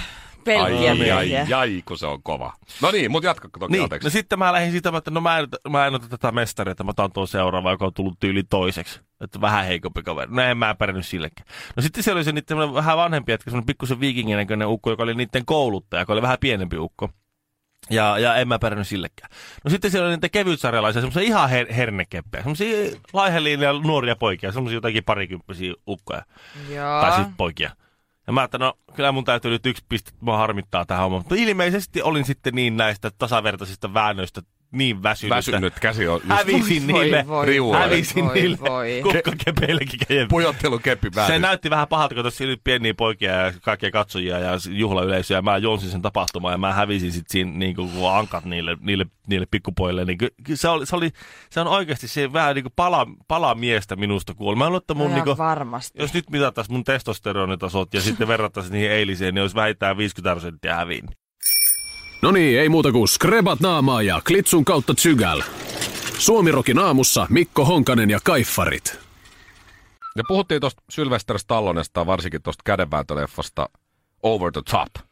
Pelkkiä 0.46 0.92
Ai, 0.92 0.98
miehiä. 0.98 1.18
ai, 1.18 1.54
ai, 1.54 1.84
kun 1.88 1.98
se 1.98 2.06
on 2.06 2.24
kova. 2.24 2.54
No 2.82 2.92
niin, 2.92 3.12
mutta 3.12 3.28
jatka 3.28 3.50
toki, 3.60 3.72
Niin, 3.72 3.84
anteeksi. 3.84 4.06
no 4.06 4.10
sitten 4.10 4.40
mä 4.40 4.54
lähdin 4.54 4.72
siitä, 4.72 4.92
että 4.98 5.12
no 5.12 5.22
mä 5.22 5.40
en, 5.40 5.48
mä 5.70 5.88
en 5.88 5.96
ota 5.96 6.08
tätä 6.10 6.32
mestaria, 6.32 6.72
että 6.72 6.84
mä 6.84 6.90
otan 6.90 7.12
tuon 7.12 7.28
seuraava, 7.28 7.72
joka 7.72 7.86
on 7.86 7.94
tullut 7.94 8.20
tyyli 8.20 8.44
toiseksi. 8.44 9.00
Että 9.22 9.42
vähän 9.42 9.66
heikompi 9.66 10.04
kaveri. 10.04 10.32
No 10.32 10.42
en 10.42 10.58
mä 10.58 10.76
pärjännyt 10.76 11.06
sillekään. 11.06 11.50
No 11.76 11.82
sitten 11.82 12.04
siellä 12.04 12.18
oli 12.18 12.24
se 12.24 12.32
niiden 12.32 12.74
vähän 12.74 12.98
vanhempi 12.98 13.32
jätkä, 13.32 13.50
semmoinen 13.52 13.66
pikkusen 13.66 14.00
viikingin 14.00 14.38
näköinen 14.38 14.68
ukko, 14.68 14.90
joka 14.90 15.04
oli 15.04 15.14
niiden 15.16 15.46
kouluttaja, 15.46 16.02
joka 16.02 16.14
oli 16.14 16.22
vähän 16.22 16.38
pienempi 16.40 16.78
ukko. 16.78 17.10
Ja, 17.90 18.20
ja 18.20 18.36
en 18.36 18.48
mä 18.48 18.60
pärjännyt 18.60 18.88
sillekään. 18.88 19.30
No 19.66 19.72
sitten 19.72 19.92
siellä 19.92 20.08
oli 20.08 20.16
niitä 20.16 20.30
kevytsarjalaisia, 20.30 21.02
semmoisia 21.02 21.22
ihan 21.22 21.50
her- 21.50 21.74
hernekeppejä, 21.74 22.44
semmoisia 22.44 22.92
laiheliin 23.14 23.60
nuoria 23.84 24.16
poikia, 24.16 24.52
semmoisia 24.52 24.78
jotakin 24.78 25.04
parikymppisiä 25.04 25.74
ukkoja. 25.88 26.22
Joo. 26.70 27.02
Tai 27.02 27.12
siis 27.16 27.28
poikia. 27.38 27.72
Ja 28.28 28.34
mä 28.34 28.42
ajattelin, 28.42 28.64
no 28.64 28.78
kyllä 28.96 29.12
mun 29.12 29.26
täytyy 29.26 29.52
nyt 29.52 29.66
yksi 29.66 29.86
piste, 29.90 30.12
mua 30.20 30.38
harmittaa 30.38 30.86
tähän 30.86 31.04
hommaan. 31.04 31.24
Mutta 31.24 31.36
ilmeisesti 31.36 32.02
olin 32.02 32.26
sitten 32.26 32.56
niin 32.56 32.78
näistä 32.78 33.12
tasavertaisista 33.18 33.94
väännöistä 33.94 34.42
niin 34.78 35.04
väsynyt. 35.04 35.36
Väsynyt 35.36 35.74
käsi 35.80 36.08
on 36.08 36.16
just 36.24 36.30
Hävisin 36.30 36.88
Voi, 36.92 37.04
niille, 37.04 37.28
voi, 37.28 37.46
riualle. 37.46 37.86
hävisin 37.86 38.26
voi, 38.26 38.34
niille 38.34 38.58
voi. 38.60 39.00
kukkakepeillekin 39.04 40.00
pujottelukeppi 40.30 41.10
päälle. 41.10 41.34
Se 41.34 41.40
näytti 41.40 41.70
vähän 41.70 41.88
pahalta, 41.88 42.16
kun 42.16 42.24
tuossa 42.24 42.44
oli 42.44 42.58
pieniä 42.64 42.94
poikia 42.94 43.32
ja 43.32 43.54
kaikkia 43.62 43.92
katsojia 43.92 44.40
ja 44.40 44.52
juhlayleisöä. 44.70 45.42
Mä 45.42 45.58
jonsin 45.58 45.90
sen 45.90 46.02
tapahtumaan 46.02 46.52
ja 46.52 46.58
mä 46.58 46.74
hävisin 46.74 47.12
sit 47.12 47.26
siinä 47.30 47.52
niin 47.52 47.76
kuin, 47.76 47.92
ankat 48.14 48.46
niille, 48.46 48.78
niille, 48.82 49.06
niille 49.28 49.46
pikkupoille. 49.52 50.06
Niin, 50.06 50.18
ky- 50.18 50.34
se, 50.56 50.70
oli, 50.70 50.86
se, 50.86 50.96
oli, 50.96 51.10
se 51.50 51.60
on 51.60 51.68
oikeasti 51.68 52.08
se 52.08 52.34
vähän 52.34 52.56
niin 52.56 52.64
kuin 52.64 52.74
pala, 52.76 53.08
pala 53.28 53.56
miestä 53.56 53.96
minusta 53.96 54.34
kuulla. 54.34 54.56
Mä 54.58 54.66
luulen, 54.66 54.78
että 54.82 54.94
mun, 54.94 55.10
No 55.10 55.16
niin 55.16 55.26
kuin, 55.26 55.38
varmasti. 55.38 56.00
jos 56.02 56.14
nyt 56.14 56.30
mitattaisiin 56.30 56.74
mun 56.76 56.84
testosteronitasot 56.84 57.94
ja 57.94 58.02
sitten 58.02 58.28
verrattaisiin 58.28 58.74
niihin 58.74 58.92
eiliseen, 58.92 59.34
niin 59.36 59.42
olisi 59.42 59.56
vähintään 59.56 59.98
50 59.98 60.36
prosenttia 60.36 60.76
häviin. 60.76 61.06
No 62.22 62.32
niin, 62.32 62.60
ei 62.60 62.70
muuta 62.70 62.92
kuin 62.92 63.08
skrebat 63.08 63.60
naamaa 63.60 64.02
ja 64.02 64.22
klitsun 64.28 64.66
kautta 64.66 64.94
tsygäl. 64.94 65.42
Suomirokin 66.18 66.80
aamussa 66.80 67.28
Mikko 67.30 67.66
Honkanen 67.66 68.10
ja 68.10 68.20
Kaiffarit. 68.24 69.00
Ja 70.16 70.24
puhuttiin 70.28 70.62
tuosta 70.62 70.82
Sylvester 70.90 71.40
Stallonesta, 71.40 72.06
varsinkin 72.06 72.42
tuosta 72.42 72.62
kädenvääntöleffasta 72.66 73.70
Over 74.24 74.52
the 74.52 74.62
Top. 74.72 75.06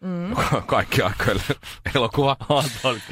Mm. 0.00 0.36
Kaikki 0.66 1.02
aikojen 1.02 1.40
elokuva. 1.94 2.36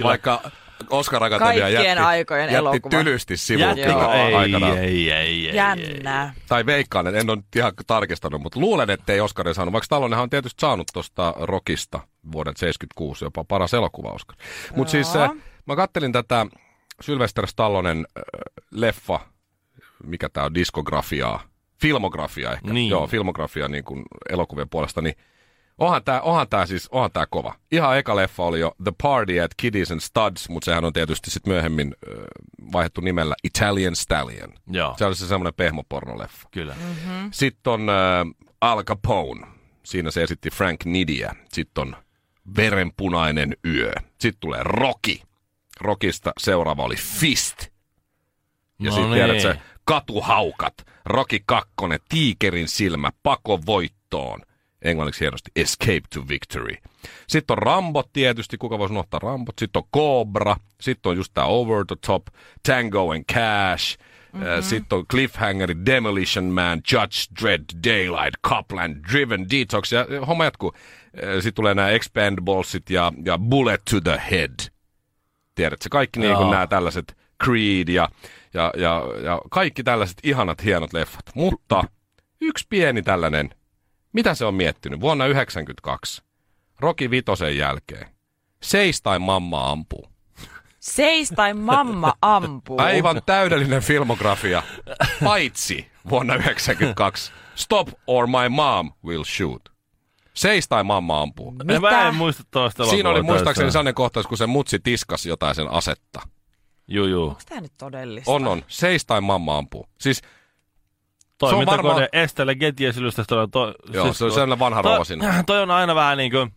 Vaikka 0.02 0.50
Oscar 0.90 1.24
Akatemia 1.24 1.62
Kaikkien 1.62 1.86
jätti, 1.86 2.04
aikojen 2.04 2.42
jätti 2.42 2.56
elokuva. 2.56 2.90
tylysti 2.90 3.36
sivuun? 3.36 3.78
Joo. 3.78 4.12
Ei, 4.12 4.34
aikanaan. 4.34 4.78
ei, 4.78 5.12
ei, 5.12 5.48
ei. 5.48 5.56
Jännää. 5.56 6.34
Tai 6.48 6.66
veikkaan, 6.66 7.06
en 7.06 7.30
ole 7.30 7.38
ihan 7.56 7.72
tarkistanut, 7.86 8.42
mutta 8.42 8.60
luulen, 8.60 8.90
että 8.90 9.12
ei 9.12 9.20
Oscarin 9.20 9.54
saanut. 9.54 9.72
Vaikka 9.72 9.84
Stallonenhan 9.84 10.22
on 10.22 10.30
tietysti 10.30 10.60
saanut 10.60 10.86
tuosta 10.92 11.34
Rockista 11.40 12.00
vuoden 12.32 12.56
76 12.56 13.24
jopa 13.24 13.44
paras 13.44 13.74
elokuva 13.74 14.08
Oscar. 14.08 14.36
Mutta 14.76 14.90
siis 14.90 15.16
äh, 15.16 15.30
mä 15.66 15.76
kattelin 15.76 16.12
tätä 16.12 16.46
Sylvester 17.00 17.46
Stallonen 17.46 18.06
äh, 18.18 18.22
leffa, 18.70 19.20
mikä 20.04 20.28
tämä 20.28 20.46
on, 20.46 20.54
diskografiaa, 20.54 21.42
filmografiaa 21.80 22.52
ehkä. 22.52 22.72
Niin. 22.72 22.90
Joo, 22.90 23.06
filmografia 23.06 23.68
niin 23.68 23.84
kuin 23.84 24.02
elokuvien 24.30 24.68
puolesta, 24.68 25.02
niin 25.02 25.14
onhan 25.78 26.04
tämä 26.04 26.20
onhan 26.20 26.48
tää 26.48 26.66
siis, 26.66 26.88
onhan 26.88 27.12
tää 27.12 27.26
kova. 27.30 27.54
Ihan 27.72 27.98
eka 27.98 28.16
leffa 28.16 28.42
oli 28.42 28.60
jo 28.60 28.72
The 28.84 28.92
Party 29.02 29.40
at 29.40 29.50
Kiddies 29.56 29.90
and 29.92 30.00
Studs, 30.00 30.48
mutta 30.48 30.64
sehän 30.64 30.84
on 30.84 30.92
tietysti 30.92 31.30
sitten 31.30 31.52
myöhemmin 31.52 31.94
äh, 32.08 32.24
vaihdettu 32.72 33.00
nimellä 33.00 33.34
Italian 33.44 33.96
Stallion. 33.96 34.52
Joo, 34.70 34.94
Se 34.98 35.04
oli 35.04 35.14
se 35.14 35.26
semmoinen 35.26 35.54
pehmopornoleffa. 35.54 36.48
kyllä. 36.50 36.74
Mm-hmm. 36.74 37.28
Sitten 37.32 37.72
on 37.72 37.88
äh, 37.88 37.96
Al 38.60 38.84
Capone. 38.84 39.46
Siinä 39.82 40.10
se 40.10 40.22
esitti 40.22 40.50
Frank 40.50 40.84
Nidia. 40.84 41.34
Sitten 41.52 41.82
on 41.82 41.96
Verenpunainen 42.56 43.56
yö. 43.64 43.92
Sitten 44.20 44.40
tulee 44.40 44.60
Rocky. 44.62 45.16
Rockista 45.80 46.32
seuraava 46.38 46.82
oli 46.84 46.96
Fist. 46.96 47.62
Ja 48.78 48.90
No 48.90 48.96
sitten 48.96 49.10
niin. 49.10 49.24
tiedät 49.24 49.42
se 49.42 49.58
Katuhaukat. 49.84 50.74
Rocky 51.04 51.38
2, 51.46 51.70
Tiikerin 52.08 52.68
silmä, 52.68 53.10
Pako 53.22 53.60
voittoon. 53.66 54.40
Englanniksi 54.82 55.20
hienosti 55.20 55.50
Escape 55.56 56.00
to 56.14 56.28
Victory. 56.28 56.74
Sitten 57.26 57.54
on 57.54 57.58
Rambo 57.58 58.02
tietysti, 58.12 58.58
kuka 58.58 58.78
voisi 58.78 58.92
unohtaa 58.92 59.20
Rambot. 59.20 59.58
Sitten 59.58 59.82
on 59.82 59.88
Cobra. 59.94 60.56
Sitten 60.80 61.10
on 61.10 61.16
just 61.16 61.34
tämä 61.34 61.46
Over 61.46 61.84
the 61.86 61.96
Top, 62.06 62.26
Tango 62.66 63.10
and 63.10 63.24
Cash. 63.32 63.98
Mm-hmm. 64.32 64.62
Sitten 64.62 64.98
on 64.98 65.06
Cliffhanger, 65.06 65.74
Demolition 65.86 66.44
Man, 66.44 66.80
Judge 66.92 67.16
Dredd, 67.42 67.64
Daylight, 67.84 68.34
Copland, 68.46 68.96
Driven 69.12 69.46
Detox. 69.50 69.92
Ja 69.92 70.00
äh, 70.00 70.28
homma 70.28 70.44
jatkuu. 70.44 70.72
Sitten 71.34 71.54
tulee 71.54 71.74
nämä 71.74 71.88
Expandablesit 71.88 72.90
ja, 72.90 73.12
ja 73.24 73.38
Bullet 73.38 73.82
to 73.90 74.00
the 74.00 74.22
Head. 74.30 74.54
Tiedätkö, 75.54 75.88
kaikki 75.90 76.20
niin 76.20 76.36
kuin 76.36 76.50
nämä 76.50 76.66
tällaiset 76.66 77.16
Creed 77.44 77.88
ja, 77.88 78.08
ja, 78.54 78.72
ja, 78.76 79.02
ja 79.24 79.40
kaikki 79.50 79.82
tällaiset 79.82 80.18
ihanat, 80.22 80.64
hienot 80.64 80.92
leffat. 80.92 81.30
Mutta 81.34 81.84
yksi 82.40 82.66
pieni 82.68 83.02
tällainen, 83.02 83.50
mitä 84.16 84.34
se 84.34 84.44
on 84.44 84.54
miettinyt? 84.54 85.00
Vuonna 85.00 85.24
1992, 85.24 86.22
Rocky 86.80 87.10
Vitosen 87.10 87.56
jälkeen, 87.56 88.06
Seis 88.62 89.02
tai 89.02 89.18
mamma 89.18 89.70
ampuu. 89.70 90.08
Seis 90.80 91.30
tai 91.30 91.54
mamma 91.54 92.14
ampuu. 92.22 92.80
Aivan 92.80 93.22
täydellinen 93.26 93.82
filmografia, 93.82 94.62
paitsi 95.24 95.90
vuonna 96.10 96.32
1992, 96.32 97.32
Stop 97.54 97.88
or 98.06 98.26
my 98.26 98.48
mom 98.48 98.92
will 99.04 99.24
shoot. 99.24 99.68
Seis 100.34 100.68
tai 100.68 100.84
mamma 100.84 101.22
ampuu. 101.22 101.50
Mitä? 101.50 101.80
Mä 101.80 102.08
en 102.08 102.14
muista 102.14 102.42
toista 102.50 102.86
Siinä 102.86 103.08
oli 103.08 103.22
muistaakseni 103.22 103.70
sellainen 103.72 103.94
kohtaus, 103.94 104.26
kun 104.26 104.38
se 104.38 104.46
mutsi 104.46 104.78
tiskas 104.78 105.26
jotain 105.26 105.54
sen 105.54 105.68
asetta. 105.70 106.20
Juu, 106.88 107.06
juu. 107.06 107.28
Onko 107.28 107.40
tää 107.48 107.60
nyt 107.60 107.72
todellista? 107.78 108.30
On, 108.30 108.46
on. 108.46 108.62
Seis 108.68 109.06
tai 109.06 109.20
mamma 109.20 109.58
ampuu. 109.58 109.88
Siis, 109.98 110.22
Toimintakone 111.38 111.76
varmaan- 111.76 111.94
varmaan... 111.94 112.08
Estelle 112.24 112.54
Getiesylystä. 112.54 113.24
To, 113.28 113.74
joo, 113.92 114.12
se 114.12 114.24
on 114.24 114.30
sellainen 114.30 114.58
vanha 114.58 114.82
rouva 114.82 115.04
sinne. 115.04 115.34
toi, 115.46 115.62
on 115.62 115.70
aina 115.70 115.94
vähän 115.94 116.18
niin 116.18 116.30
kuin 116.30 116.54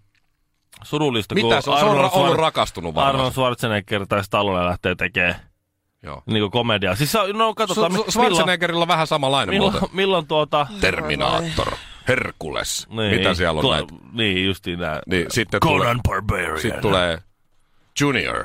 surullista, 0.84 1.36
kun 1.36 1.44
Mitä 1.44 1.62
se 1.62 1.70
on? 1.70 1.80
Se 1.80 1.86
on 1.86 1.92
Arnold 1.92 2.10
ollut 2.14 2.38
rakastunut 2.38 2.98
Arnold 2.98 3.06
varmaan. 3.08 3.32
Schwarzenegger 3.32 4.06
tai 4.08 4.24
Stallone 4.24 4.66
lähtee 4.66 4.96
tekemään 4.96 5.36
Joo. 6.04 6.24
niin 6.26 6.42
kuin 6.42 6.52
komediaa. 6.52 6.96
Siis 6.96 7.12
se 7.12 7.20
on- 7.20 7.38
no 7.38 7.54
katsotaan, 7.54 7.92
Su- 7.92 8.12
Schwarzeneggerilla 8.12 8.82
on 8.82 8.88
vähän 8.88 9.08
samanlainen 9.08 9.56
milloin, 9.56 9.74
muuten. 9.74 9.90
milloin, 9.96 10.28
tuota... 10.28 10.68
Terminaattor, 10.82 11.72
Herkules. 12.08 12.88
Niin, 12.90 13.18
Mitä 13.18 13.34
siellä 13.34 13.58
on 13.60 13.66
tuo- 13.66 13.74
näitä? 13.76 13.94
Niin, 14.14 14.46
justiin 14.46 14.80
nää. 14.80 15.00
Niin, 15.08 15.26
sitten 15.30 15.60
tulee, 15.62 15.80
Conan 15.80 16.00
Barbarian. 16.08 16.60
sitten 16.60 16.82
tulee 16.82 17.18
Junior, 18.02 18.44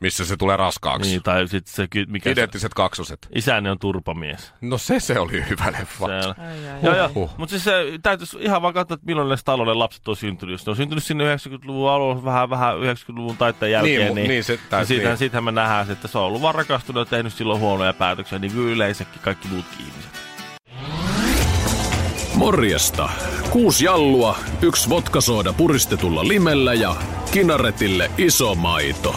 missä 0.00 0.24
se 0.24 0.36
tulee 0.36 0.56
raskaaksi. 0.56 1.10
Niin, 1.10 1.22
tai 1.22 1.48
sitten 1.48 1.74
se, 1.74 1.88
mikä 2.08 2.24
se, 2.24 2.30
Identtiset 2.32 2.74
kaksoset. 2.74 3.28
isäni 3.34 3.68
on 3.70 3.78
turpamies. 3.78 4.52
No 4.60 4.78
se 4.78 5.00
se 5.00 5.18
oli 5.20 5.44
hyvä 5.50 5.72
leffa. 5.78 6.06
Se, 6.06 6.12
Ai, 6.14 6.68
ai, 6.68 6.78
joo, 6.82 6.92
ai. 6.92 6.98
joo. 6.98 7.10
Huh. 7.14 7.30
Mutta 7.36 7.50
siis 7.50 7.64
se 7.64 7.72
täytyisi 8.02 8.36
ihan 8.40 8.62
vaan 8.62 8.74
katsoa, 8.74 8.94
että 8.94 9.06
milloin 9.06 9.28
ne 9.28 9.36
Stallone 9.36 9.74
lapset 9.74 10.08
on 10.08 10.16
syntynyt. 10.16 10.52
Jos 10.52 10.66
ne 10.66 10.70
on 10.70 10.76
syntynyt 10.76 11.04
sinne 11.04 11.36
90-luvun 11.36 11.90
alussa, 11.90 12.24
vähän, 12.24 12.50
vähän 12.50 12.74
90-luvun 12.76 13.36
taitteen 13.36 13.72
jälkeen, 13.72 14.00
Niin, 14.00 14.14
niin, 14.14 14.28
niin, 14.28 14.44
se 14.44 14.52
niin, 14.52 14.62
täytyy- 14.70 14.86
siitähän, 14.86 15.10
niin. 15.12 15.18
siitähän 15.18 15.44
me 15.44 15.52
nähdään, 15.52 15.86
se, 15.86 15.92
että 15.92 16.08
se 16.08 16.18
on 16.18 16.24
ollut 16.24 16.42
vaan 16.42 16.54
rakastunut 16.54 17.00
ja 17.06 17.10
tehnyt 17.16 17.32
silloin 17.34 17.60
huonoja 17.60 17.92
päätöksiä, 17.92 18.38
niin 18.38 18.52
kuin 18.52 18.68
yleensäkin 18.68 19.20
kaikki 19.22 19.48
muutkin 19.48 19.78
ihmiset. 19.86 20.10
Morjesta. 22.34 23.08
Kuusi 23.50 23.84
jallua, 23.84 24.38
yksi 24.62 24.88
vodkasooda 24.88 25.52
puristetulla 25.52 26.28
limellä 26.28 26.74
ja 26.74 26.96
kinaretille 27.32 28.10
iso 28.18 28.54
maito. 28.54 29.16